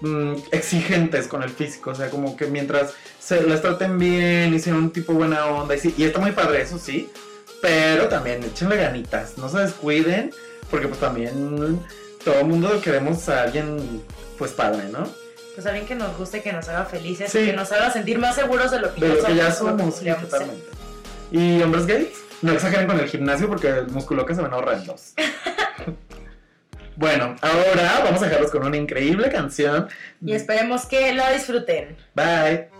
[0.00, 4.58] mm, exigentes con el físico, o sea, como que mientras se las traten bien y
[4.58, 7.08] sean un tipo buena onda, y, sí, y está muy padre, eso sí,
[7.62, 10.32] pero también échenle ganitas, no se descuiden,
[10.70, 11.80] porque pues también
[12.24, 14.02] todo el mundo queremos a alguien
[14.38, 15.06] pues padre, ¿no?
[15.54, 17.46] Pues alguien que nos guste, que nos haga felices, Sí.
[17.46, 20.16] que nos haga sentir más seguros de lo que, De lo que ya somos, ser.
[20.20, 20.64] totalmente.
[21.30, 22.08] Y hombres gays,
[22.42, 25.14] no exageren con el gimnasio porque el músculo que se ven horrendos.
[26.96, 29.88] bueno, ahora vamos a dejarlos con una increíble canción.
[30.24, 31.96] Y esperemos que lo disfruten.
[32.14, 32.75] Bye.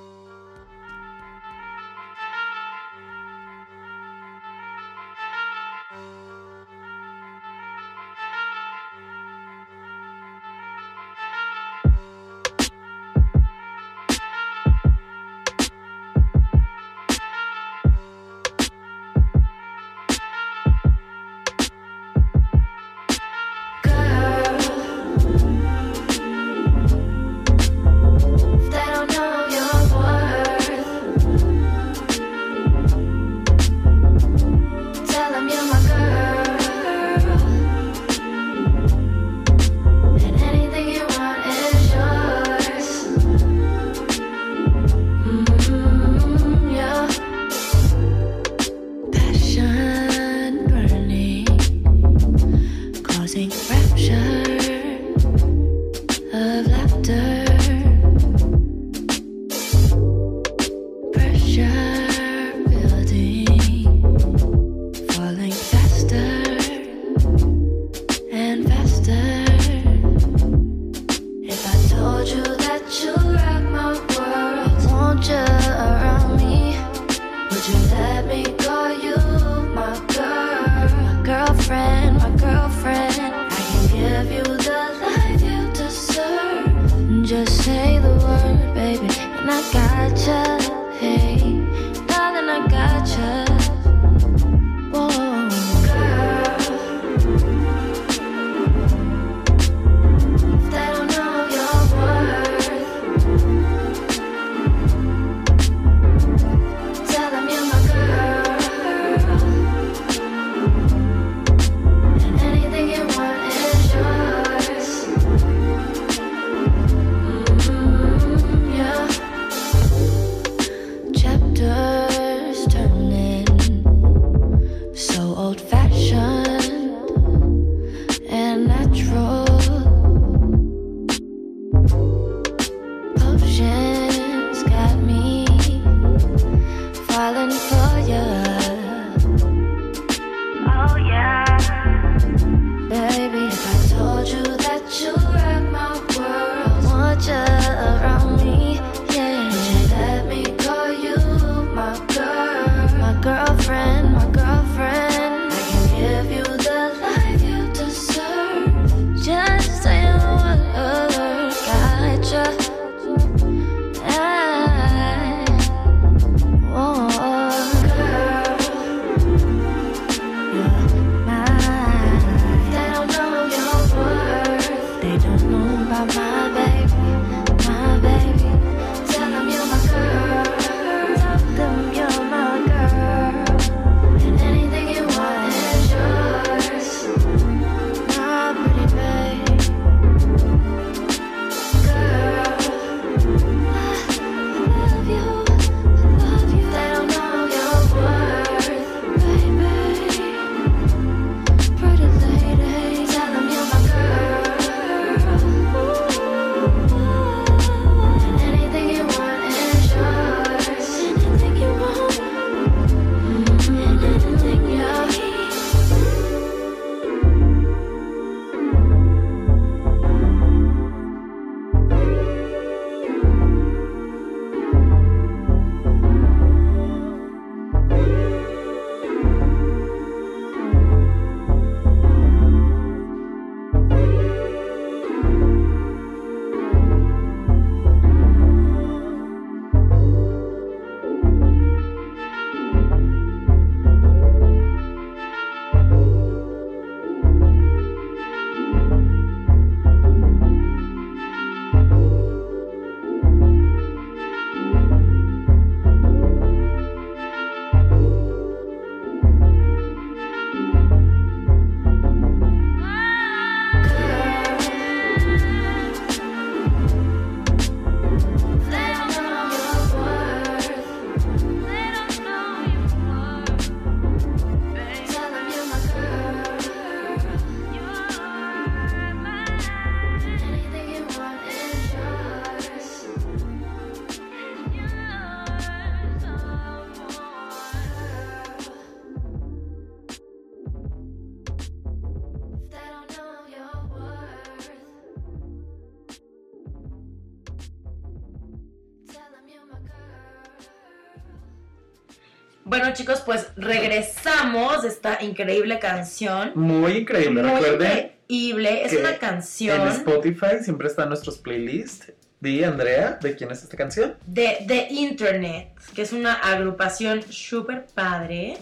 [302.96, 306.52] Chicos, pues regresamos de esta increíble canción.
[306.54, 308.12] Muy increíble, Muy recuerden.
[308.28, 308.84] increíble.
[308.84, 312.12] Es una En canción Spotify siempre están nuestros playlists.
[312.40, 314.14] Di, Andrea, ¿de quién es esta canción?
[314.26, 318.58] de The Internet, que es una agrupación súper padre.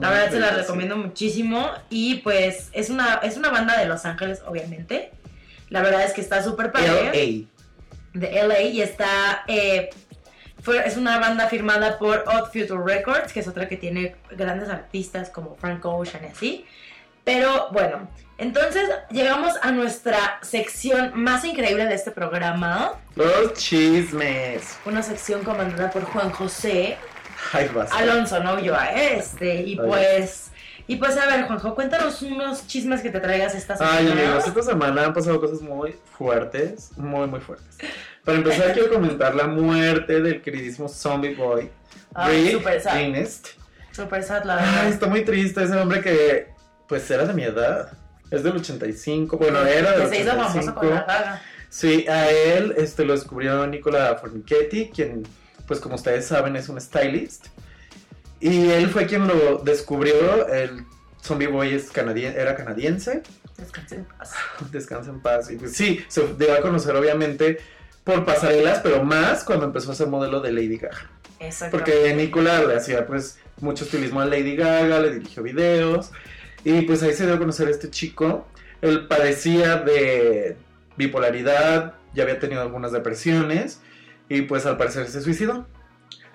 [0.00, 1.70] La Muy verdad se la recomiendo muchísimo.
[1.88, 5.10] Y pues es una, es una banda de Los Ángeles, obviamente.
[5.70, 7.10] La verdad es que está súper padre.
[7.12, 8.18] L.A.
[8.18, 9.90] de LA y está eh,
[10.66, 14.68] fue- es una banda firmada por Odd Future Records que es otra que tiene grandes
[14.68, 16.66] artistas como Frank Ocean y así
[17.22, 24.76] pero bueno entonces llegamos a nuestra sección más increíble de este programa Los chismes.
[24.84, 26.96] una sección comandada por Juan José
[27.52, 27.70] Ay.
[27.92, 30.50] Alonso no yo a este y pues
[30.86, 34.46] y pues a ver Juanjo cuéntanos unos chismes que te traigas esta semana Ay, amigos,
[34.46, 37.76] esta semana han pasado cosas muy fuertes, muy, muy fuertes.
[38.24, 41.70] Para empezar, quiero comentar la muerte del queridísimo Zombie Boy,
[42.14, 43.00] Ay, Rick super sad
[43.92, 46.48] super sad la Ay, verdad está muy triste ese hombre que,
[46.86, 47.92] pues, era de mi edad.
[48.30, 51.06] Es del 85, bueno, era del se hizo famoso con la 85.
[51.06, 55.24] daga Sí, a él este, lo descubrió Nicola Fornichetti, quien,
[55.66, 57.48] pues como ustedes saben, es un stylist.
[58.40, 60.46] Y él fue quien lo descubrió.
[60.48, 60.84] El
[61.22, 63.22] Zombie Boy es canadien- era canadiense.
[63.56, 64.32] Descansa en paz.
[64.70, 65.50] Descansa en paz.
[65.50, 67.58] Y pues sí, se dio a conocer obviamente
[68.04, 71.10] por pasarelas, pero más cuando empezó a ser modelo de Lady Gaga.
[71.40, 71.76] Exacto.
[71.76, 76.10] Porque Nicola le hacía pues mucho estilismo a Lady Gaga, le dirigió videos.
[76.64, 78.46] Y pues ahí se dio a conocer a este chico.
[78.82, 80.56] Él padecía de
[80.96, 83.80] bipolaridad, ya había tenido algunas depresiones.
[84.28, 85.66] Y pues al parecer se suicidó.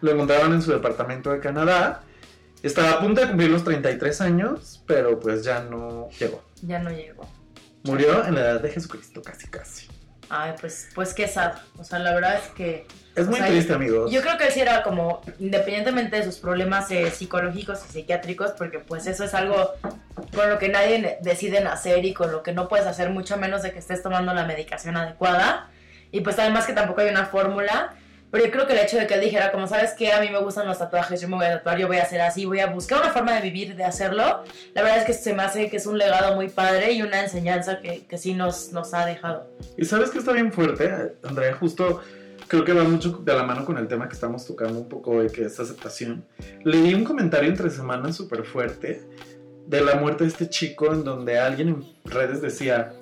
[0.01, 2.01] Lo encontraron en su departamento de Canadá.
[2.63, 6.43] Estaba a punto de cumplir los 33 años, pero pues ya no llegó.
[6.61, 7.27] Ya no llegó.
[7.83, 9.87] Murió en la edad de Jesucristo, casi casi.
[10.29, 11.53] Ay, pues, pues qué sad.
[11.77, 14.11] O sea, la verdad es que Es muy sea, triste, amigos.
[14.11, 18.51] yo creo que él sí era como, independientemente de sus problemas eh, psicológicos y psiquiátricos,
[18.51, 19.71] porque pues eso es algo
[20.33, 23.61] con lo que nadie decide nacer y con lo que no puedes hacer mucho menos
[23.63, 25.69] de que estés tomando la medicación adecuada.
[26.11, 27.93] Y pues además que tampoco hay una fórmula.
[28.31, 30.29] Pero yo creo que el hecho de que él dijera, como sabes que a mí
[30.29, 32.59] me gustan los tatuajes, yo me voy a tatuar, yo voy a hacer así, voy
[32.59, 35.69] a buscar una forma de vivir, de hacerlo, la verdad es que se me hace
[35.69, 39.05] que es un legado muy padre y una enseñanza que, que sí nos, nos ha
[39.05, 39.47] dejado.
[39.77, 42.01] Y sabes que está bien fuerte, Andrea, justo
[42.47, 45.11] creo que va mucho de la mano con el tema que estamos tocando un poco
[45.11, 46.25] hoy, que es aceptación.
[46.63, 49.01] Leí un comentario entre semanas súper fuerte
[49.67, 52.93] de la muerte de este chico en donde alguien en redes decía,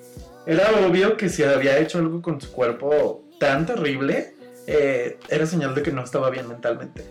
[0.46, 4.36] era obvio que si había hecho algo con su cuerpo tan terrible,
[4.72, 7.04] eh, era señal de que no estaba bien mentalmente.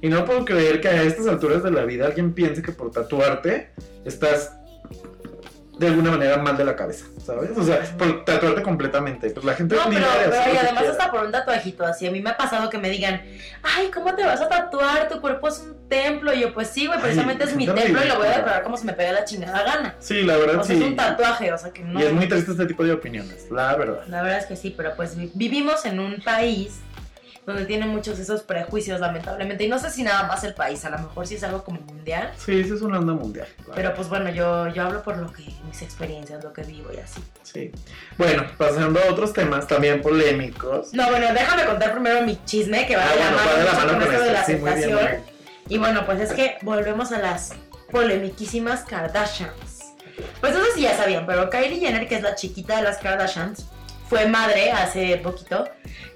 [0.00, 2.90] Y no puedo creer que a estas alturas de la vida alguien piense que por
[2.92, 3.72] tatuarte
[4.04, 4.52] estás
[5.78, 7.50] de alguna manera mal de la cabeza, ¿sabes?
[7.56, 9.30] O sea, por tatuarte completamente.
[9.30, 12.04] Pues la gente No, pero, pero y además hasta por un tatuajito así.
[12.04, 13.22] A mí me ha pasado que me digan,
[13.62, 15.08] ay, ¿cómo te vas a tatuar?
[15.08, 16.34] Tu cuerpo es un templo.
[16.34, 18.62] Y yo, pues sí, güey, Ay, precisamente es mi templo y lo voy a decorar
[18.64, 19.94] como se me pegue la chingada gana.
[20.00, 20.82] Sí, la verdad O sea, sí.
[20.82, 22.00] es un tatuaje, o sea que no.
[22.00, 24.00] Y es muy triste este tipo de opiniones, la verdad.
[24.08, 26.80] La verdad es que sí, pero pues vi- vivimos en un país
[27.48, 29.64] donde tiene muchos esos prejuicios, lamentablemente.
[29.64, 31.80] Y no sé si nada más el país, a lo mejor sí es algo como
[31.80, 32.30] mundial.
[32.36, 33.48] Sí, sí es una onda mundial.
[33.66, 36.90] la Pero pues bueno, yo, yo hablo por lo que, mis experiencias, lo que vivo
[36.94, 37.24] y así.
[37.42, 37.72] Sí.
[38.18, 40.92] Bueno, pasando a otros temas también polémicos.
[40.92, 43.72] No, bueno, déjame contar primero mi chisme, que va Ah, a bueno, va de la
[43.72, 44.44] mano con con esto de la.
[44.44, 45.22] Sí, muy bien, muy aceptación.
[45.24, 45.38] bien.
[45.70, 47.52] Y bueno, pues es que volvemos a las
[47.90, 49.94] polemiquísimas Kardashians.
[50.40, 53.66] Pues eso sí ya sabían, pero Kylie Jenner, que es la chiquita de las Kardashians,
[54.08, 55.68] fue madre hace poquito.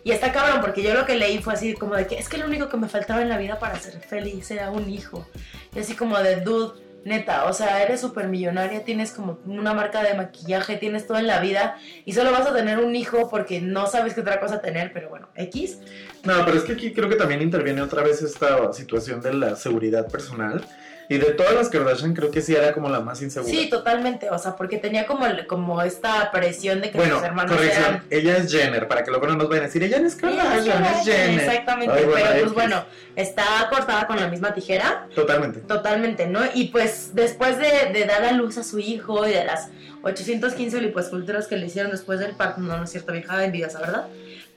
[0.05, 2.39] Y está cabrón, porque yo lo que leí fue así como de que es que
[2.39, 5.27] lo único que me faltaba en la vida para ser feliz era un hijo.
[5.75, 10.03] Y así como de dude, neta, o sea, eres súper millonaria, tienes como una marca
[10.03, 13.61] de maquillaje, tienes todo en la vida y solo vas a tener un hijo porque
[13.61, 15.79] no sabes qué otra cosa tener, pero bueno, X.
[16.25, 19.57] No, pero es que aquí creo que también interviene otra vez esta situación de la
[19.57, 20.65] seguridad personal.
[21.09, 23.53] Y de todas las Kardashian creo que sí era como la más insegura.
[23.53, 27.25] Sí, totalmente, o sea, porque tenía como, el- como esta presión de que Bueno, sus
[27.25, 28.05] hermanos corrección, eran...
[28.11, 30.31] ella es Jenner, para que luego no nos vayan a decir, ella no es Ella
[30.57, 31.41] es Kardashian, es Jenner.
[31.41, 32.85] Exactamente, Ay, bueno, pero pues bueno,
[33.17, 35.61] está cortada con la misma tijera, Totalmente.
[35.61, 36.41] totalmente, ¿no?
[36.55, 39.69] Y pues después de, de dar a luz a su hijo y de las
[40.03, 44.07] 815 lipoesculturas que le hicieron después del parto, no, no es cierto, vieja envidiosa, ¿verdad?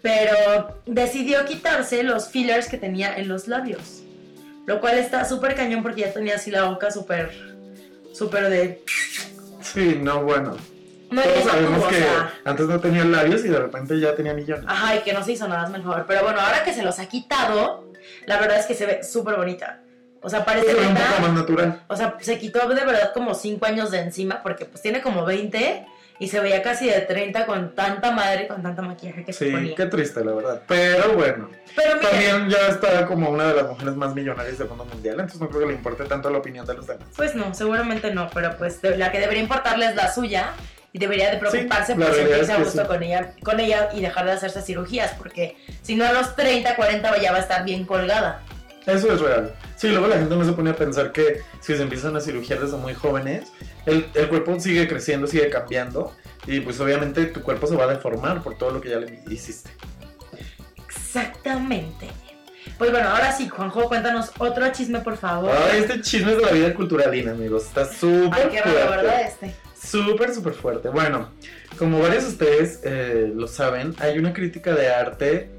[0.01, 4.03] Pero decidió quitarse los fillers que tenía en los labios.
[4.65, 7.31] Lo cual está súper cañón porque ya tenía así la boca súper,
[8.13, 8.83] súper de...
[9.61, 10.57] Sí, no, bueno.
[11.11, 14.15] No, Todos sabemos tuvo, o que sea, antes no tenía labios y de repente ya
[14.15, 14.65] tenía millones.
[14.67, 16.05] Ajá, y que no se hizo nada, favor.
[16.07, 17.91] Pero bueno, ahora que se los ha quitado,
[18.25, 19.81] la verdad es que se ve súper bonita.
[20.21, 21.83] O sea, parece Pues un poco más natural.
[21.87, 25.23] O sea, se quitó de verdad como 5 años de encima, porque pues tiene como
[25.23, 25.85] 20
[26.19, 29.51] y se veía casi de 30 con tanta madre, con tanta maquillaje que se Sí,
[29.51, 29.75] ponía.
[29.75, 30.61] qué triste, la verdad.
[30.67, 34.69] Pero bueno, Pero mira, también ya está como una de las mujeres más millonarias del
[34.69, 37.07] mundo mundial, entonces no creo que le importe tanto la opinión de los demás.
[37.15, 40.51] pues no, seguramente no, pero pues la que debería importarle es la suya
[40.93, 42.87] y debería de preocuparse Sí, por sentirse a gusto sí.
[42.87, 46.77] con ella, con ella y dejar de hacerse cirugías, porque si no a los 30,
[46.77, 48.41] 40 ya va a estar bien colgada.
[48.85, 49.51] Eso es real.
[49.75, 52.59] Sí, luego la gente no se pone a pensar que si se empiezan a cirugiar
[52.59, 53.51] desde muy jóvenes,
[53.85, 56.13] el, el cuerpo sigue creciendo, sigue cambiando
[56.47, 59.19] y pues obviamente tu cuerpo se va a deformar por todo lo que ya le
[59.29, 59.69] hiciste.
[60.77, 62.07] Exactamente.
[62.77, 65.51] Pues bueno, ahora sí, Juanjo, cuéntanos otro chisme, por favor.
[65.71, 67.63] Ay, este chisme es de la vida culturalina, amigos.
[67.63, 69.31] Está súper Ay, qué raro, ¿verdad?
[69.31, 69.47] fuerte.
[69.47, 69.55] Este.
[69.87, 70.89] Súper, súper fuerte.
[70.89, 71.29] Bueno,
[71.77, 75.49] como varios de ustedes eh, lo saben, hay una crítica de arte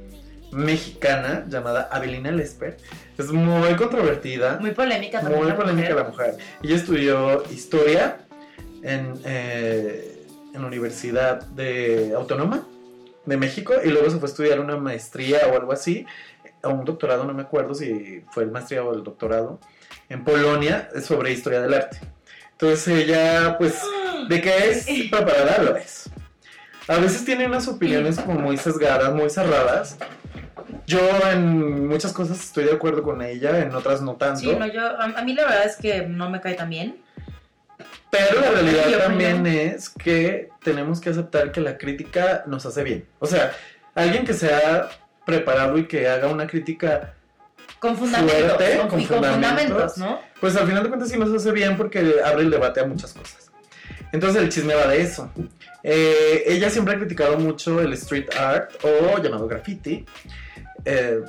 [0.57, 2.77] mexicana llamada Avelina Lesper.
[3.19, 4.59] Es muy controvertida.
[4.59, 5.41] Muy polémica también.
[5.41, 5.97] Muy la polémica mujer.
[5.97, 6.37] la mujer.
[6.63, 8.19] Ella estudió historia
[8.83, 12.67] en, eh, en la Universidad de Autónoma
[13.27, 16.07] de México y luego se fue a estudiar una maestría o algo así,
[16.63, 19.61] o un doctorado, no me acuerdo si fue el maestría o el doctorado,
[20.09, 21.99] en Polonia sobre historia del arte.
[22.53, 23.81] Entonces ella, pues,
[24.29, 26.09] de que es preparada, lo es.
[26.89, 29.99] A veces tiene unas opiniones como muy sesgadas, muy cerradas.
[30.87, 31.01] Yo
[31.31, 34.41] en muchas cosas estoy de acuerdo con ella, en otras no tanto.
[34.41, 36.97] Sí, no, yo, a, mí la verdad es que no me cae tan bien.
[38.11, 43.07] Pero la realidad también es que tenemos que aceptar que la crítica nos hace bien.
[43.19, 43.53] O sea,
[43.95, 44.89] alguien que sea
[45.25, 47.15] preparado y que haga una crítica,
[47.81, 48.55] Con fundamentos.
[48.55, 50.21] Fuerte, con- fundamentos, ¿no?
[50.41, 53.13] pues al final de cuentas sí nos hace bien porque abre el debate a muchas
[53.13, 53.46] cosas.
[54.13, 55.31] Entonces el chisme va de eso.
[55.83, 60.05] Eh, ella siempre ha criticado mucho el street art o llamado graffiti,
[60.85, 61.21] eh,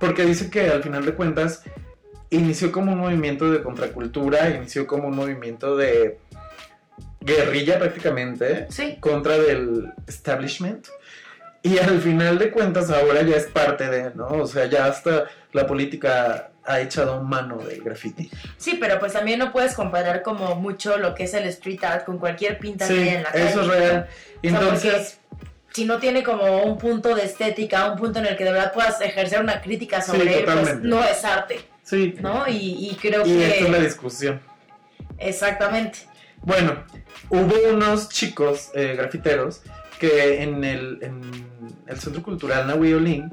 [0.00, 1.62] porque dice que al final de cuentas
[2.30, 6.18] inició como un movimiento de contracultura, inició como un movimiento de
[7.20, 8.96] guerrilla prácticamente Sí.
[9.00, 10.88] contra del establishment.
[11.62, 14.26] Y al final de cuentas ahora ya es parte de, ¿no?
[14.28, 18.30] O sea, ya hasta la política ha echado mano del graffiti.
[18.56, 22.04] Sí, pero pues también no puedes comparar como mucho lo que es el street art
[22.04, 23.48] con cualquier pinta que Sí, haya en la calle.
[23.48, 23.82] eso es real.
[23.82, 24.08] O sea,
[24.42, 25.18] Entonces,
[25.72, 28.72] si no tiene como un punto de estética, un punto en el que de verdad
[28.72, 32.14] puedas ejercer una crítica sobre él, pues no es arte, sí.
[32.20, 32.46] ¿no?
[32.48, 33.84] Y, y creo Y esta es la que...
[33.84, 34.40] discusión.
[35.18, 35.98] Exactamente.
[36.42, 36.84] Bueno,
[37.30, 39.62] hubo unos chicos eh, grafiteros
[39.98, 41.22] que en el, en
[41.86, 43.32] el Centro Cultural Nahui Olin,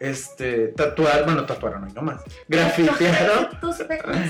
[0.00, 3.48] este, tatuaron, bueno, tatuaron hoy nomás, grafitearon,
[4.04, 4.24] Ah,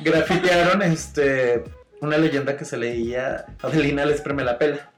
[0.00, 1.64] grafitearon este,
[2.00, 4.90] una leyenda que se leía, Adelina Lesper me la pela.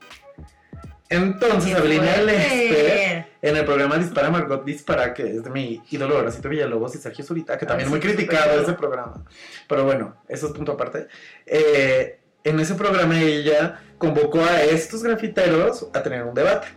[1.08, 2.16] Entonces, Adelina.
[2.22, 6.98] Lesper, en el programa Dispara Margot Dispara, que es de mi ídolo Horacito Villalobos y
[6.98, 9.24] Sergio Zurita, que también Ah, muy sí, criticado ese programa.
[9.68, 11.06] Pero bueno, eso es punto aparte.
[11.46, 16.68] Eh, en ese programa ella convocó a estos grafiteros a tener un debate.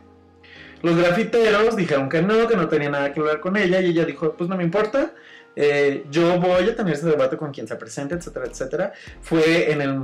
[0.81, 4.05] Los grafiteros dijeron que no, que no tenía nada que hablar con ella y ella
[4.05, 5.11] dijo, pues no me importa,
[5.55, 8.93] eh, yo voy a tener ese debate con quien se presente, etcétera, etcétera.
[9.21, 9.99] Fue en el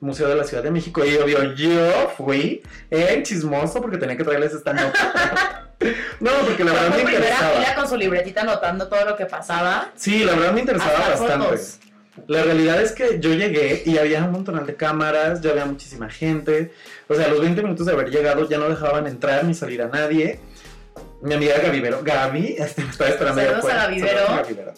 [0.00, 4.24] Museo de la Ciudad de México y obvio yo fui en chismoso porque tenía que
[4.24, 5.72] traerles esta nota.
[6.20, 7.52] no, porque la verdad me primera interesaba.
[7.60, 9.90] fila con su libretita anotando todo lo que pasaba.
[9.94, 11.44] Sí, la verdad me interesaba Hasta bastante.
[11.48, 11.78] fotos.
[12.28, 16.08] La realidad es que yo llegué y había un montón de cámaras, ya había muchísima
[16.08, 16.72] gente.
[17.08, 19.82] O sea, a los 20 minutos de haber llegado ya no dejaban entrar ni salir
[19.82, 20.38] a nadie.
[21.22, 23.82] Mi amiga Gaby Vero, Gaby, este, me estaba esperando Saludos a afuera.
[23.84, 24.32] Gaby Saludos Vero.
[24.32, 24.74] a Gaby Vero.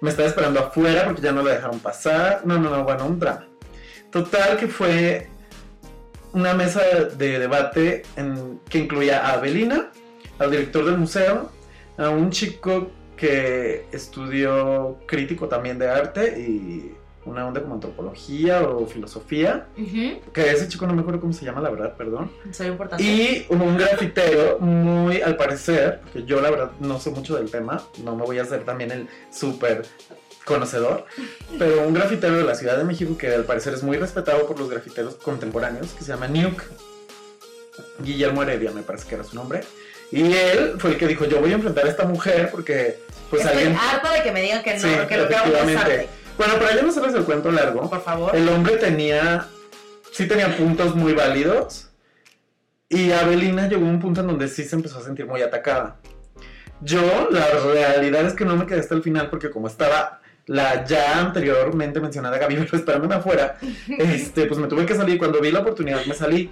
[0.00, 2.42] Me estaba esperando afuera porque ya no la dejaron pasar.
[2.44, 3.46] No, no, no, bueno, un drama.
[4.10, 5.28] Total que fue
[6.32, 6.80] una mesa
[7.16, 9.90] de debate en- que incluía a Avelina,
[10.38, 11.52] al director del museo,
[11.98, 16.94] a un chico que estudió crítico también de arte y
[17.26, 19.66] una onda como antropología o filosofía,
[20.32, 22.32] que ese chico no me acuerdo cómo se llama, la verdad, perdón.
[22.50, 23.04] Sería importante.
[23.04, 27.82] Y un grafitero muy, al parecer, porque yo la verdad no sé mucho del tema,
[28.02, 29.82] no me voy a hacer también el súper
[30.46, 31.04] conocedor,
[31.58, 34.58] pero un grafitero de la Ciudad de México que al parecer es muy respetado por
[34.58, 36.64] los grafiteros contemporáneos, que se llama Nuke.
[38.02, 39.60] Guillermo Heredia, me parece que era su nombre.
[40.12, 42.98] Y él fue el que dijo, yo voy a enfrentar a esta mujer porque
[43.30, 43.78] pues Estoy alguien...
[43.78, 46.08] harta de que me digan que no, Sí, que lo que hago es arte.
[46.36, 48.34] Bueno, para ya no hacerles el cuento largo, Por favor.
[48.34, 49.46] el hombre tenía,
[50.10, 51.90] sí tenía puntos muy válidos
[52.88, 55.98] y Abelina llegó a un punto en donde sí se empezó a sentir muy atacada.
[56.80, 60.84] Yo, la realidad es que no me quedé hasta el final porque como estaba la
[60.84, 63.58] ya anteriormente mencionada Gaby Vero esperándome afuera,
[63.98, 65.18] este, pues me tuve que salir.
[65.18, 66.50] Cuando vi la oportunidad me salí.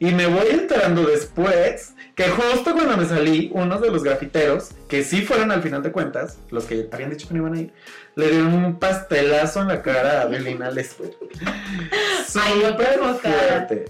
[0.00, 5.02] Y me voy enterando después que justo cuando me salí, unos de los grafiteros, que
[5.04, 7.72] sí fueron al final de cuentas, los que habían dicho que no iban a ir,
[8.16, 11.10] le dieron un pastelazo en la cara a Belina Lesper.
[12.26, 13.84] Súper fuerte.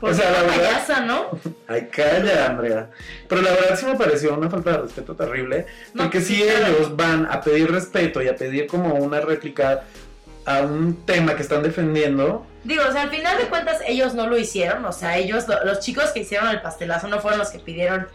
[0.00, 1.38] O sea, la verdad- payasa, ¿no?
[1.68, 2.90] Ay, calla, Andrea.
[3.28, 5.66] Pero la verdad sí me pareció una falta de respeto terrible.
[5.94, 9.84] No, Porque si ellos van a pedir respeto y a pedir como una réplica
[10.46, 14.26] a un tema que están defendiendo, Digo, o sea, al final de cuentas ellos no
[14.26, 17.50] lo hicieron, o sea, ellos, lo- los chicos que hicieron el pastelazo no fueron los
[17.50, 18.08] que pidieron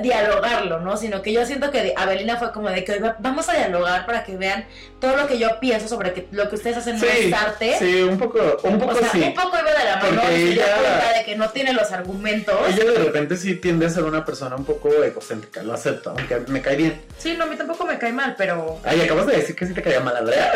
[0.00, 0.96] dialogarlo, ¿no?
[0.96, 4.22] Sino que yo siento que Abelina fue como de que "Oiga, vamos a dialogar para
[4.22, 4.64] que vean
[5.00, 7.74] todo lo que yo pienso sobre que lo que ustedes hacen no es arte.
[7.76, 9.20] sí, un poco, un poco o sea, sí.
[9.20, 12.54] un poco iba de la mano y ella- cuenta de que no tiene los argumentos.
[12.68, 16.38] Ella de repente sí tiende a ser una persona un poco egocéntrica, lo acepto, aunque
[16.46, 17.02] me cae bien.
[17.18, 19.74] Sí, no, a mí tampoco me cae mal, pero Ay, acabas de decir que sí
[19.74, 20.52] te caía mal, Andrea.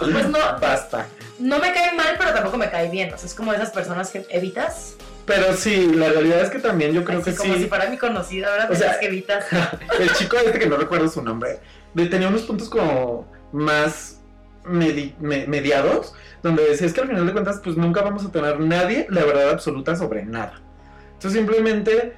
[0.00, 1.06] pues no, Basta.
[1.42, 3.12] No me cae mal, pero tampoco me cae bien.
[3.12, 4.96] O sea, es como esas personas que evitas.
[5.26, 7.60] Pero sí, la realidad es que también yo creo Así que como sí.
[7.62, 9.44] si fuera mi conocido, ahora O sea, que evitas.
[10.00, 11.60] El chico este que no recuerdo su nombre,
[11.94, 14.20] tenía unos puntos como más
[14.64, 18.32] medi- me- mediados, donde decía es que al final de cuentas pues nunca vamos a
[18.32, 20.60] tener nadie la verdad absoluta sobre nada.
[21.14, 22.14] Entonces simplemente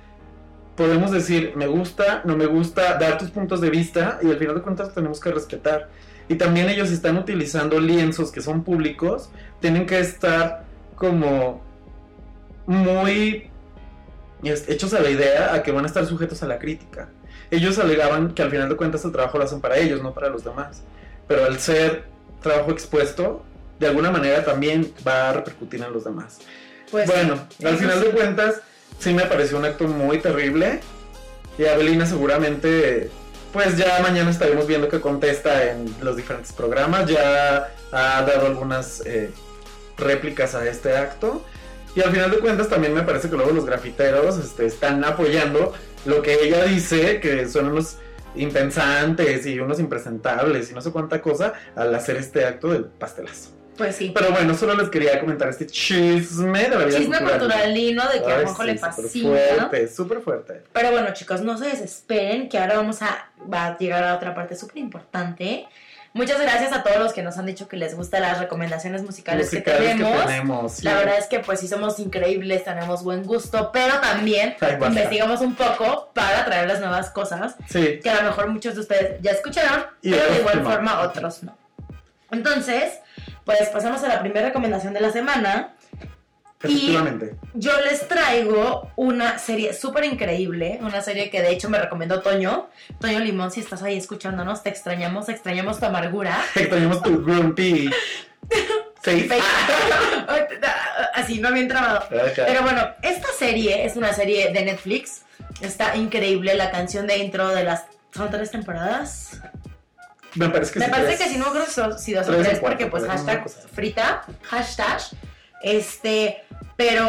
[0.77, 4.55] podemos decir me gusta, no me gusta, dar tus puntos de vista y al final
[4.57, 5.89] de cuentas tenemos que respetar.
[6.29, 10.65] Y también ellos están utilizando lienzos que son públicos, tienen que estar
[10.97, 11.63] como
[12.67, 13.51] muy
[14.43, 17.09] hechos a la idea a que van a estar sujetos a la crítica.
[17.51, 20.29] Ellos alegaban que al final de cuentas el trabajo lo hacen para ellos, no para
[20.29, 20.83] los demás.
[21.29, 22.05] Pero al ser
[22.43, 23.45] trabajo expuesto,
[23.79, 26.39] de alguna manera también va a repercutir en los demás.
[26.91, 27.35] Pues, bueno,
[27.65, 28.07] al final sí.
[28.07, 28.61] de cuentas,
[28.99, 30.81] sí me pareció un acto muy terrible.
[31.59, 33.11] Y Abelina seguramente,
[33.55, 37.09] pues ya mañana estaremos viendo qué contesta en los diferentes programas.
[37.09, 39.31] Ya ha dado algunas eh,
[39.97, 41.41] réplicas a este acto.
[41.95, 45.73] Y al final de cuentas también me parece que luego los grafiteros este, están apoyando
[46.05, 47.99] lo que ella dice, que son unos
[48.35, 53.51] impensantes y unos impresentables y no sé cuánta cosa al hacer este acto del pastelazo.
[53.77, 54.13] Pues sí.
[54.15, 58.33] Pero bueno, solo les quería comentar este chisme de la vida Chisme culturalino de que
[58.33, 59.29] a Ay, Juanjo sí, le súper fascina.
[59.31, 60.63] fuerte, súper fuerte.
[60.73, 64.35] Pero bueno, chicos, no se desesperen, que ahora vamos a, va a llegar a otra
[64.35, 65.67] parte súper importante.
[66.17, 69.47] Muchas gracias a todos los que nos han dicho que les gustan las recomendaciones musicales,
[69.53, 70.25] Musicales que tenemos.
[70.27, 70.85] tenemos, sí.
[70.85, 75.41] La verdad es que pues sí somos increíbles, tenemos buen gusto, pero también Ay, investigamos
[75.41, 79.33] un poco para traerles nuevas cosas Sí, que a lo mejor muchos de ustedes ya
[79.33, 81.59] escucharon, Y pero de igual forma otros no.
[82.35, 82.99] Entonces,
[83.45, 85.75] pues pasamos a la primera recomendación de la semana.
[86.61, 87.37] efectivamente.
[87.55, 92.69] Yo les traigo una serie súper increíble, una serie que de hecho me recomendó Toño.
[93.01, 96.39] Toño Limón, si estás ahí escuchándonos, te extrañamos, extrañamos tu amargura.
[96.55, 97.91] Extrañamos tu grumpy
[99.03, 99.29] face.
[101.15, 102.05] Así, no bien trabado.
[102.11, 105.23] Pero bueno, esta serie es una serie de Netflix.
[105.61, 107.85] Está increíble la canción de intro de las...
[108.13, 109.41] ¿Son tres temporadas?
[110.35, 111.21] Me parece que Me sí, parece tres.
[111.21, 115.01] que si no creo que si dos o Tres porque pues hashtag frita, hashtag,
[115.63, 116.43] este,
[116.77, 117.09] pero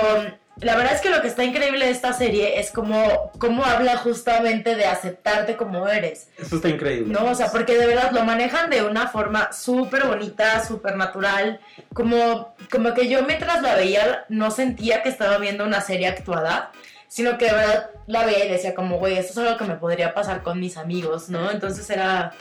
[0.61, 3.97] la verdad es que lo que está increíble de esta serie es como, cómo habla
[3.97, 7.11] justamente de aceptarte como eres, Esto está increíble.
[7.13, 7.25] ¿no?
[7.31, 11.59] O sea, porque de verdad lo manejan de una forma súper bonita, súper natural,
[11.93, 16.71] como, como que yo mientras la veía no sentía que estaba viendo una serie actuada,
[17.09, 19.75] sino que de verdad la veía y decía como, güey, esto es algo que me
[19.75, 21.51] podría pasar con mis amigos, ¿no?
[21.51, 22.31] Entonces era,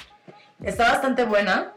[0.62, 1.72] está bastante buena.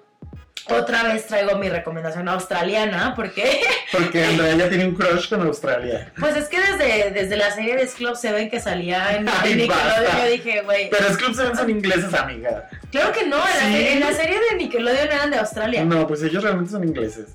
[0.70, 3.62] Otra vez traigo mi recomendación australiana, porque
[3.92, 6.12] Porque Andrea ya tiene un crush con Australia.
[6.20, 9.58] pues es que desde, desde la serie de Club Seven que salía en, Ay, en
[9.60, 12.68] Nickelodeon yo dije, güey, Pero es Club Seven son ingleses, amiga.
[12.92, 13.72] claro que no, en, la, Sí.
[13.72, 15.86] serie- en la serie de Nickelodeon eran de Australia.
[15.86, 17.28] No, No, pues ellos realmente son ingleses.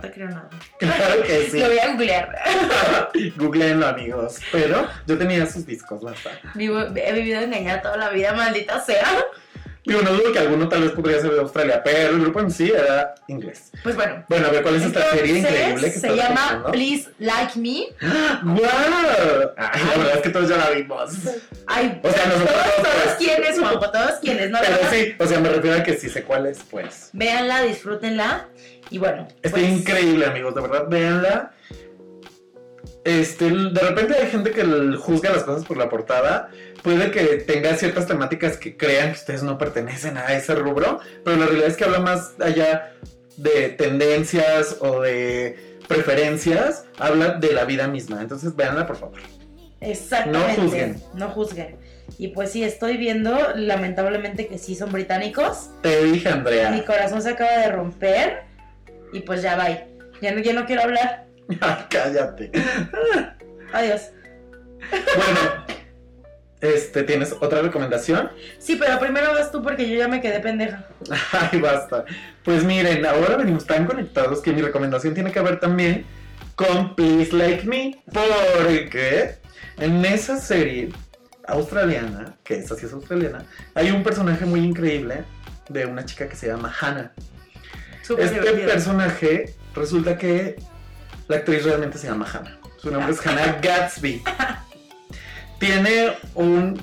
[0.00, 0.48] te creo nada.
[0.78, 1.58] Claro que sí.
[1.58, 2.38] Lo voy a googlear.
[3.36, 4.36] Googleenlo, amigos.
[4.52, 6.30] Pero yo tenía sus discos, basta.
[6.54, 9.06] Vivo- he vivido engañada toda la vida, maldita sea.
[9.84, 12.50] Digo, no dudo que alguno tal vez podría ser de Australia, pero el grupo en
[12.52, 13.72] sí era inglés.
[13.82, 14.24] Pues bueno.
[14.28, 16.66] Bueno, a ver, ¿cuál es esta serie increíble que se llama?
[16.70, 17.86] Please Like Me.
[18.00, 21.10] Ay, la verdad es que todos ya la vimos.
[21.66, 24.58] Ay, O sea, nosotros todos, dos, todos quienes, Juanjo, todos quienes, ¿no?
[24.60, 27.10] Pero sí, o sea, me refiero a que si sé cuál es, pues.
[27.12, 28.48] Véanla, disfrútenla.
[28.90, 31.52] Y bueno, Está pues, increíble, amigos, de verdad, véanla.
[33.04, 34.62] Este, de repente hay gente que
[34.96, 36.50] juzga las cosas por la portada.
[36.82, 41.36] Puede que tenga ciertas temáticas que crean que ustedes no pertenecen a ese rubro, pero
[41.36, 42.92] la realidad es que habla más allá
[43.36, 48.20] de tendencias o de preferencias, habla de la vida misma.
[48.20, 49.20] Entonces, véanla, por favor.
[49.80, 50.56] Exactamente.
[50.56, 51.02] No juzguen.
[51.14, 51.76] No juzguen.
[52.18, 55.70] Y pues sí, estoy viendo, lamentablemente, que sí son británicos.
[55.82, 56.84] Te dije, Mi Andrea.
[56.84, 58.42] corazón se acaba de romper.
[59.12, 59.68] Y pues ya va.
[60.20, 61.26] Ya no, ya no quiero hablar.
[61.60, 62.50] Ay, cállate.
[63.72, 64.10] Adiós.
[64.90, 65.64] Bueno,
[66.62, 68.30] este, ¿tienes otra recomendación?
[68.58, 70.86] Sí, pero primero vas tú porque yo ya me quedé pendeja.
[71.52, 72.04] Ay, basta.
[72.44, 76.06] Pues miren, ahora venimos tan conectados que mi recomendación tiene que ver también
[76.54, 78.02] con Please Like Me.
[78.12, 79.34] Porque
[79.78, 80.90] en esa serie
[81.48, 83.44] australiana, que esa sí es australiana,
[83.74, 85.24] hay un personaje muy increíble
[85.68, 87.12] de una chica que se llama Hannah.
[88.02, 88.68] Súper Este divertido.
[88.68, 90.56] personaje resulta que
[91.26, 92.58] la actriz realmente se llama Hannah.
[92.76, 94.22] Su nombre es Hannah Gatsby.
[95.62, 96.82] Tiene un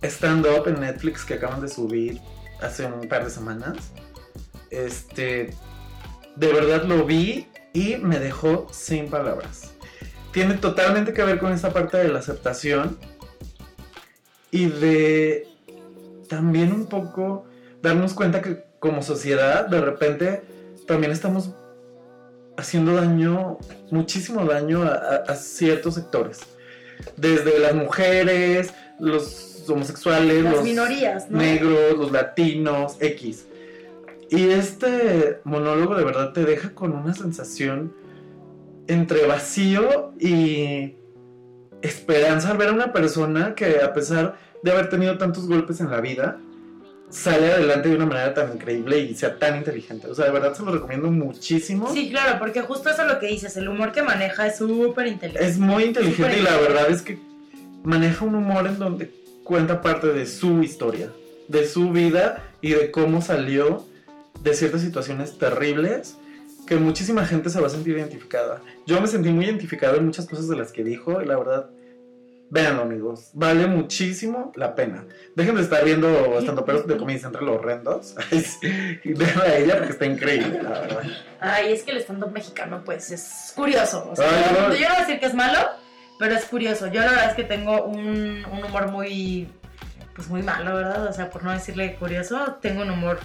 [0.00, 2.18] stand-up en Netflix que acaban de subir
[2.62, 3.76] hace un par de semanas.
[4.70, 5.54] Este,
[6.36, 9.74] de verdad lo vi y me dejó sin palabras.
[10.32, 12.98] Tiene totalmente que ver con esta parte de la aceptación
[14.50, 15.46] y de
[16.30, 17.44] también un poco
[17.82, 20.42] darnos cuenta que como sociedad de repente
[20.86, 21.50] también estamos
[22.56, 23.58] haciendo daño,
[23.90, 26.38] muchísimo daño a, a- a ciertos sectores.
[27.16, 31.38] Desde las mujeres, los homosexuales, Las los minorías, ¿no?
[31.38, 33.46] negros, los latinos, X.
[34.30, 37.94] Y este monólogo de verdad te deja con una sensación
[38.86, 40.96] entre vacío y
[41.82, 45.90] esperanza al ver a una persona que a pesar de haber tenido tantos golpes en
[45.90, 46.40] la vida,
[47.10, 50.08] sale adelante de una manera tan increíble y sea tan inteligente.
[50.08, 51.92] O sea, de verdad se lo recomiendo muchísimo.
[51.92, 55.06] Sí, claro, porque justo eso es lo que dices, el humor que maneja es súper
[55.06, 55.46] inteligente.
[55.46, 57.18] Es muy inteligente y la verdad es que
[57.82, 59.10] maneja un humor en donde
[59.44, 61.10] cuenta parte de su historia,
[61.48, 63.86] de su vida y de cómo salió
[64.42, 66.16] de ciertas situaciones terribles
[66.66, 68.60] que muchísima gente se va a sentir identificada.
[68.86, 71.70] Yo me sentí muy identificado en muchas cosas de las que dijo y la verdad,
[72.50, 75.04] véanlo amigos, vale muchísimo la pena.
[75.34, 78.14] Dejen de estar viendo estando peros de comedia entre los horrendos
[79.04, 81.02] y vean a ella porque está increíble, la verdad.
[81.40, 84.08] Ay, es que el stand-up mexicano, pues, es curioso.
[84.10, 84.74] O sea, Ay, yo, no.
[84.74, 85.58] yo no voy a decir que es malo,
[86.18, 86.86] pero es curioso.
[86.88, 89.48] Yo la verdad es que tengo un, un humor muy,
[90.14, 91.06] pues, muy malo, ¿verdad?
[91.06, 93.20] O sea, por no decirle curioso, tengo un humor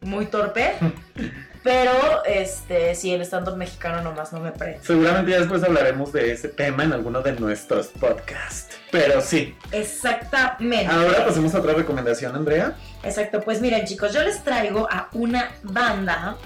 [0.00, 0.74] muy torpe.
[1.62, 4.80] pero, este, sí, el stand-up mexicano nomás no me prende.
[4.82, 8.76] Seguramente ya después hablaremos de ese tema en alguno de nuestros podcasts.
[8.90, 10.92] Pero sí, Exactamente.
[10.92, 12.74] Ahora pasemos a otra recomendación, Andrea.
[13.02, 16.36] Exacto, pues miren chicos, yo les traigo a una banda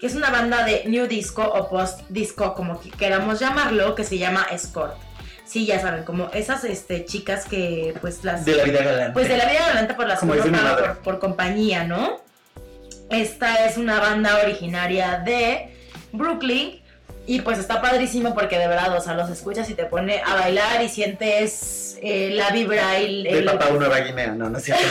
[0.00, 4.02] que es una banda de new disco o post disco, como que queramos llamarlo, que
[4.02, 4.96] se llama Escort.
[5.44, 8.44] Sí, ya saben, como esas este, chicas que pues las...
[8.44, 9.12] De la vida galante.
[9.12, 10.94] Pues de la vida adelante por las Como que uno dice mi paga madre.
[10.94, 12.21] por, por compañía, ¿no?
[13.12, 15.68] Esta es una banda originaria de
[16.12, 16.80] Brooklyn
[17.26, 20.34] y pues está padrísimo porque de verdad, o sea, los escuchas y te pone a
[20.34, 23.44] bailar y sientes eh, la vibra y De el...
[23.44, 24.82] Papau Nueva Guinea, no, no es cierto.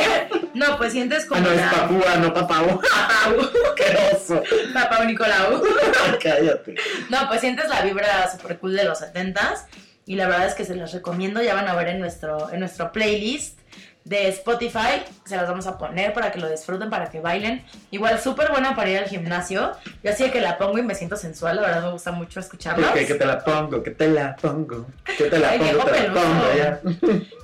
[0.54, 2.80] no, pues sientes ah, como no, es Papúa, no Papau.
[3.76, 4.42] ¡Qué oso!
[4.74, 5.62] Papá Nicolau.
[6.22, 6.74] Cállate.
[7.08, 9.66] No, pues sientes la vibra super cool de los 70s.
[10.06, 11.40] Y la verdad es que se los recomiendo.
[11.40, 13.59] Ya van a ver en nuestro, en nuestro playlist
[14.04, 15.02] de Spotify.
[15.24, 17.64] Se las vamos a poner para que lo disfruten, para que bailen.
[17.90, 19.72] Igual súper buena para ir al gimnasio.
[20.02, 21.56] Yo así que la pongo y me siento sensual.
[21.56, 22.88] La verdad me gusta mucho escucharlos.
[22.88, 24.86] Porque que te la pongo, que te la pongo,
[25.16, 26.80] que te la Ay, pongo, te la pongo, ya.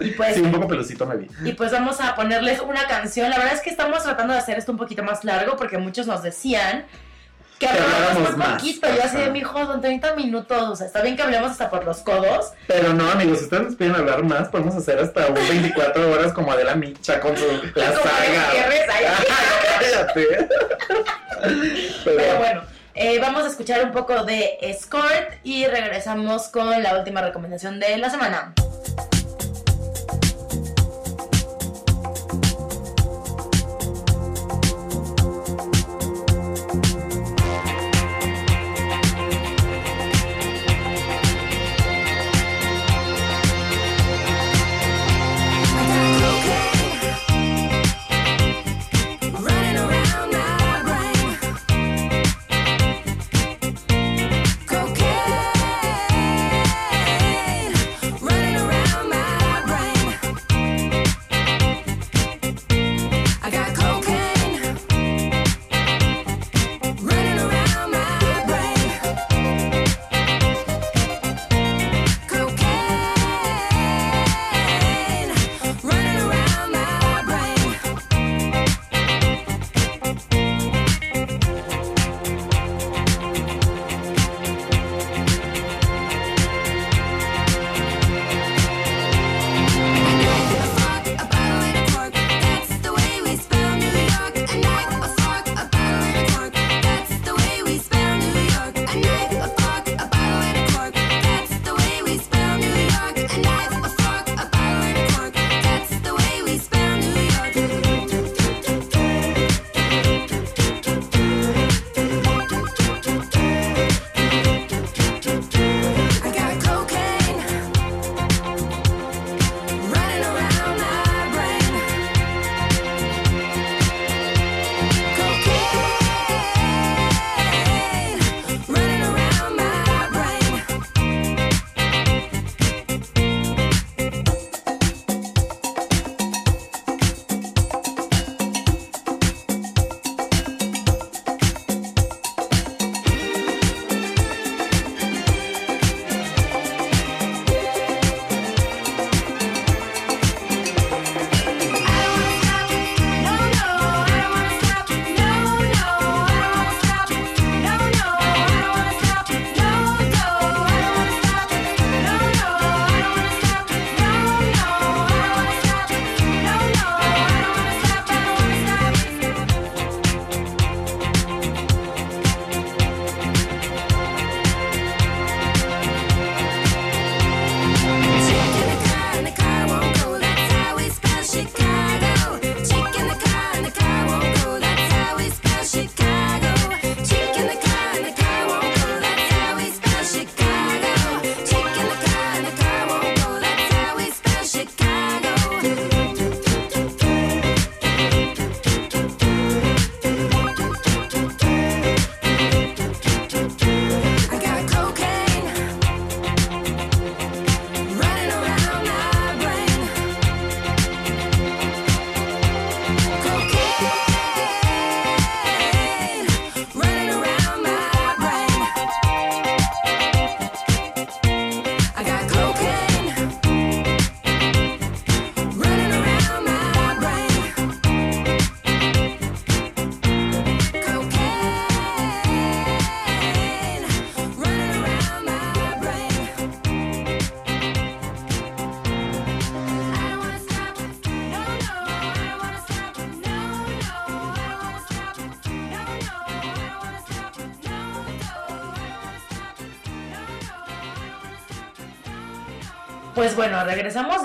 [0.00, 1.28] Y pues, Sí, un poco pelucito me vi.
[1.44, 3.30] y pues vamos a ponerles una canción.
[3.30, 6.06] La verdad es que estamos tratando de hacer esto un poquito más largo porque muchos
[6.06, 6.86] nos decían
[7.58, 8.62] que habláramos más.
[8.62, 8.88] poquito.
[8.94, 10.62] Yo así de mi hijo, son 30 minutos.
[10.62, 12.52] O sea, está bien que hablemos hasta por los codos.
[12.66, 16.32] Pero no, amigos, si ustedes nos piden hablar más, podemos hacer hasta un 24 horas
[16.32, 17.44] como Adela Micha con su
[17.74, 18.04] la saga.
[19.80, 20.48] Cállate.
[22.04, 22.62] Pero Pero, bueno,
[22.94, 27.98] eh, vamos a escuchar un poco de Escort y regresamos con la última recomendación de
[27.98, 28.54] la semana.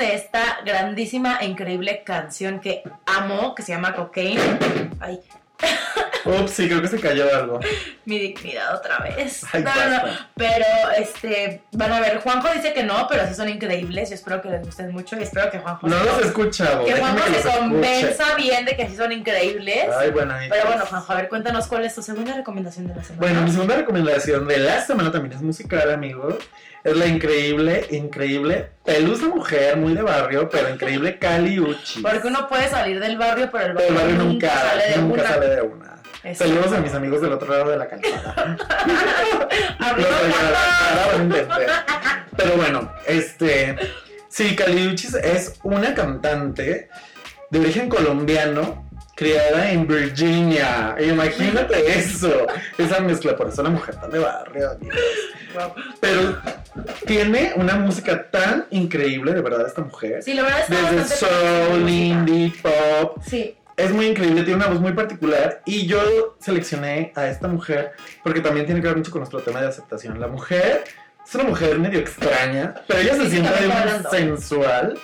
[0.02, 4.42] De esta grandísima e increíble canción que amo, que se llama Cocaine.
[5.00, 5.20] Ay,
[6.26, 7.60] Ups, sí, creo que se cayó algo.
[8.06, 9.44] mi dignidad otra vez.
[9.54, 10.14] Ay, no, no, no.
[10.36, 10.66] Pero,
[10.98, 14.10] este, van a ver, Juanjo dice que no, pero sí son increíbles.
[14.10, 16.86] Yo espero que les gusten mucho y espero que Juanjo, No se- los he escuchado.
[16.86, 17.58] que Juanjo que se escuche.
[17.58, 19.86] convenza bien de que sí son increíbles.
[19.98, 23.04] Ay, bueno, pero bueno, Juanjo, a ver, cuéntanos cuál es tu segunda recomendación de la
[23.04, 23.20] semana.
[23.20, 26.36] Bueno, mi segunda recomendación de la semana también es musical, amigos.
[26.84, 32.02] Es la increíble, increíble, pelusa mujer, muy de barrio, pero increíble Cali Uchi.
[32.02, 35.14] Porque uno puede salir del barrio, pero el barrio, el barrio nunca, sale de nunca
[35.22, 35.30] una.
[35.30, 36.01] sale de una.
[36.36, 38.58] Saludos a mis amigos del otro lado de la calzada.
[42.38, 43.76] Pero bueno, este.
[44.30, 46.90] Sí, Caliuchis es una cantante
[47.50, 50.96] de origen colombiano, criada en Virginia.
[51.00, 52.48] Imagínate eso.
[52.78, 54.78] Esa mezcla, por eso la mujer tan de barrio.
[55.54, 55.74] Wow.
[56.00, 56.40] Pero
[57.06, 60.24] tiene una música tan increíble, de verdad, esta mujer.
[60.24, 64.68] Sí, la verdad está Desde bastante soul, indie, pop, Sí, es muy increíble, tiene una
[64.68, 69.12] voz muy particular y yo seleccioné a esta mujer porque también tiene que ver mucho
[69.12, 70.20] con nuestro tema de aceptación.
[70.20, 70.84] La mujer
[71.26, 73.52] es una mujer medio extraña, pero ella se siente
[74.10, 75.00] sensual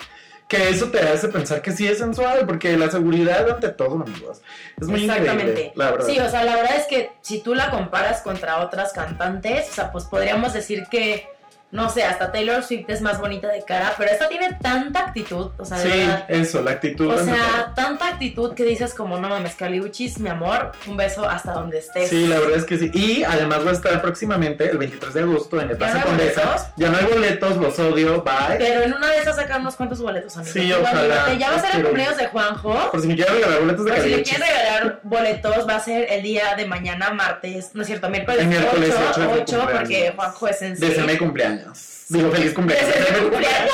[0.48, 4.40] que eso te hace pensar que sí es sensual porque la seguridad ante todo, amigos.
[4.80, 5.50] Es muy exactamente.
[5.50, 6.06] increíble, la verdad.
[6.06, 9.74] Sí, o sea, la verdad es que si tú la comparas contra otras cantantes, o
[9.74, 11.28] sea, pues podríamos decir que,
[11.70, 15.50] no sé, hasta Taylor Swift es más bonita de cara, pero esta tiene tanta actitud,
[15.58, 16.24] o sea, de Sí, verdad.
[16.28, 17.08] eso, la actitud.
[17.12, 21.52] O sea, tanta actitud que dices como, no mames, Caliuchis, mi amor, un beso hasta
[21.52, 22.08] donde estés.
[22.08, 22.90] Sí, la verdad es que sí.
[22.94, 26.72] Y además va a estar próximamente, el 23 de agosto, en el ¿Ya Plaza Condesa.
[26.76, 28.56] Ya no hay boletos, los odio, bye.
[28.58, 30.52] Pero en una de esas sacan unos cuantos boletos, amigos.
[30.54, 31.34] Sí, ojalá.
[31.34, 32.90] Ya va a ser el cumpleaños de Juanjo.
[32.90, 34.36] Por si me quieren regalar boletos de Por si Caliuchis.
[34.38, 38.46] quieren regalar boletos, va a ser el día de mañana, martes, no es cierto, miércoles,
[38.46, 39.78] miércoles 8, ocho de mi 8, cumpleaños.
[39.78, 40.84] porque Juanjo es en sí.
[41.08, 41.16] Mi
[41.64, 42.04] cumpleaños.
[42.08, 42.94] Digo, feliz cumpleaños.
[43.10, 43.72] Mi cumpleaños.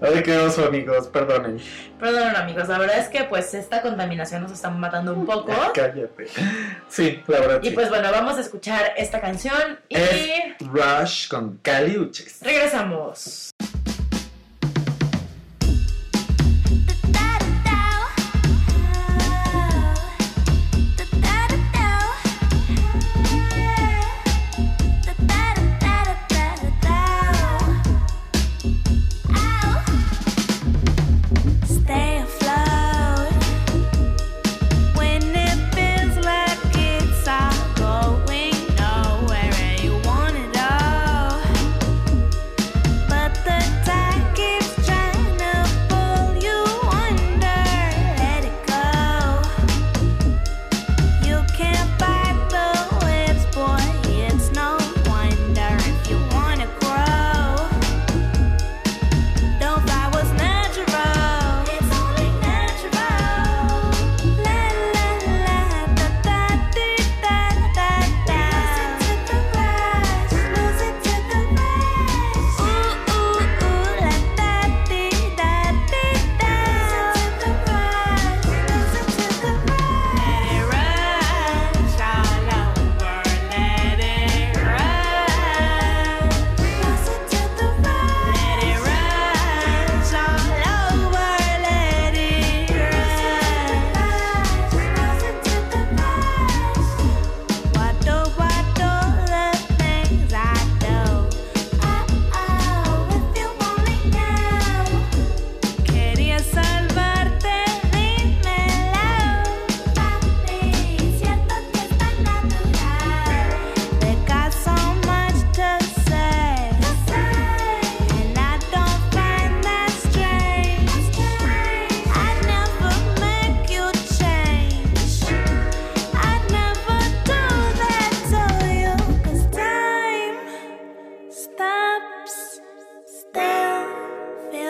[0.00, 1.08] Ay, qué oso, amigos.
[1.08, 1.60] Perdonen.
[1.98, 5.52] Perdón, amigos, la verdad es que pues esta contaminación nos está matando un poco.
[5.74, 6.28] Cállate.
[6.88, 7.60] Sí, la verdad.
[7.62, 7.74] Y sí.
[7.74, 12.38] pues bueno, vamos a escuchar esta canción y Es Rush con Caliuchis.
[12.42, 13.50] regresamos.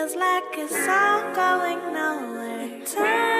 [0.09, 3.38] feels like it's all going nowhere.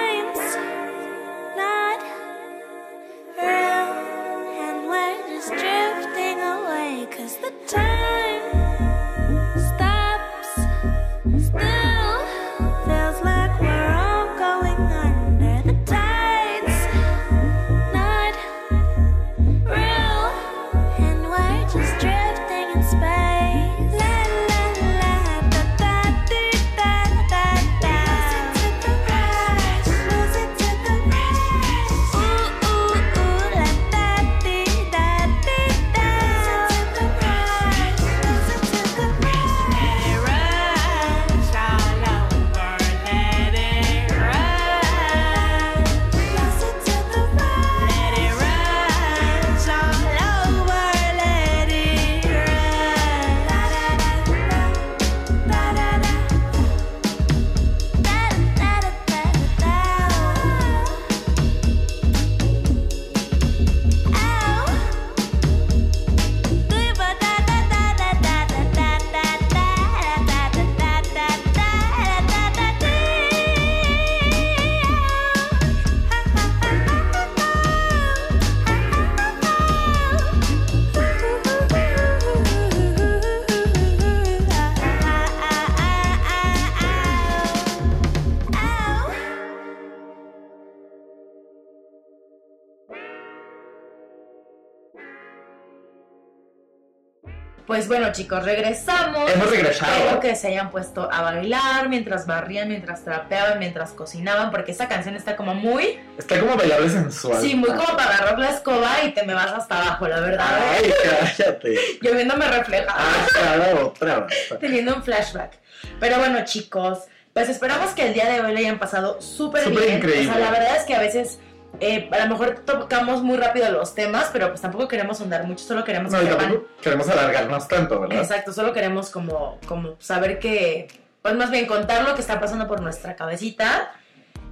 [97.70, 99.30] Pues bueno, chicos, regresamos.
[99.30, 99.92] Hemos regresado.
[99.96, 104.88] Espero que se hayan puesto a bailar mientras barrían, mientras trapeaban, mientras cocinaban, porque esta
[104.88, 106.00] canción está como muy.
[106.18, 107.40] Está como bailable sensual.
[107.40, 110.48] Sí, muy como para agarrar la escoba y te me vas hasta abajo, la verdad.
[110.50, 111.76] Ay, cállate.
[112.02, 112.96] Yo viéndome reflejada.
[112.98, 114.26] Ah, claro, otra.
[114.58, 115.52] Teniendo un flashback.
[116.00, 119.98] Pero bueno, chicos, pues esperamos que el día de hoy le hayan pasado súper bien.
[119.98, 120.28] Increíble.
[120.28, 121.38] O sea, la verdad es que a veces
[121.78, 125.64] eh, a lo mejor tocamos muy rápido los temas, pero pues tampoco queremos ahondar mucho,
[125.64, 128.18] solo queremos No, que tampoco queremos alargarnos tanto, ¿verdad?
[128.18, 130.88] Exacto, solo queremos como, como saber que,
[131.22, 133.92] pues más bien contar lo que está pasando por nuestra cabecita.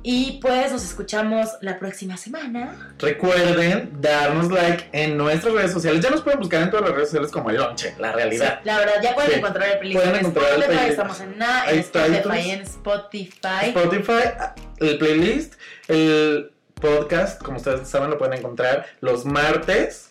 [0.04, 2.94] Y pues nos escuchamos la próxima semana.
[3.00, 6.00] Recuerden darnos like en nuestras redes sociales.
[6.04, 8.60] Ya nos pueden buscar en todas las redes sociales como el lonche, la realidad.
[8.62, 9.38] La verdad, ya pueden Sí.
[9.38, 10.90] encontrar el playlist Pueden en encontrar el playlist.
[10.90, 13.64] estamos en, na- Spotify, en Spotify.
[13.74, 14.12] Spotify,
[14.78, 15.54] el playlist,
[15.88, 20.04] el podcast, como ustedes saben, lo pueden encontrar los martes.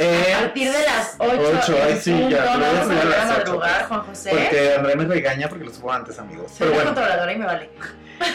[0.00, 2.72] en- A partir de las 8, Ocho, ay, sí, punto, ya, lo voy a
[3.04, 3.86] las pues.
[3.88, 4.30] Juan José.
[4.30, 6.52] Porque André me regaña porque lo subo antes, amigos.
[6.52, 7.70] Soy Pero una bueno, controladora y me vale.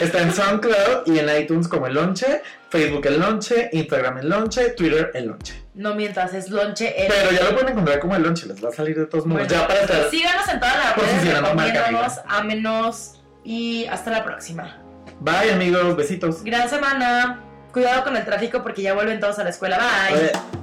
[0.02, 4.72] está en SoundCloud y en iTunes como el lonche, Facebook el lonche, Instagram el lonche,
[4.72, 5.64] Twitter el lonche.
[5.76, 7.02] No mientras es lonche.
[7.02, 9.26] el- Pero ya lo pueden encontrar como el lonche, les va a salir de todos
[9.26, 9.48] modos.
[9.48, 10.10] Bueno, ya para estar.
[10.10, 14.83] Síganos en todas las redes, recomiéndanos, ámenos y hasta la próxima.
[15.24, 16.44] Bye, amigos, besitos.
[16.44, 17.40] Gran semana.
[17.72, 19.78] Cuidado con el tráfico porque ya vuelven todos a la escuela.
[19.78, 20.63] Bye.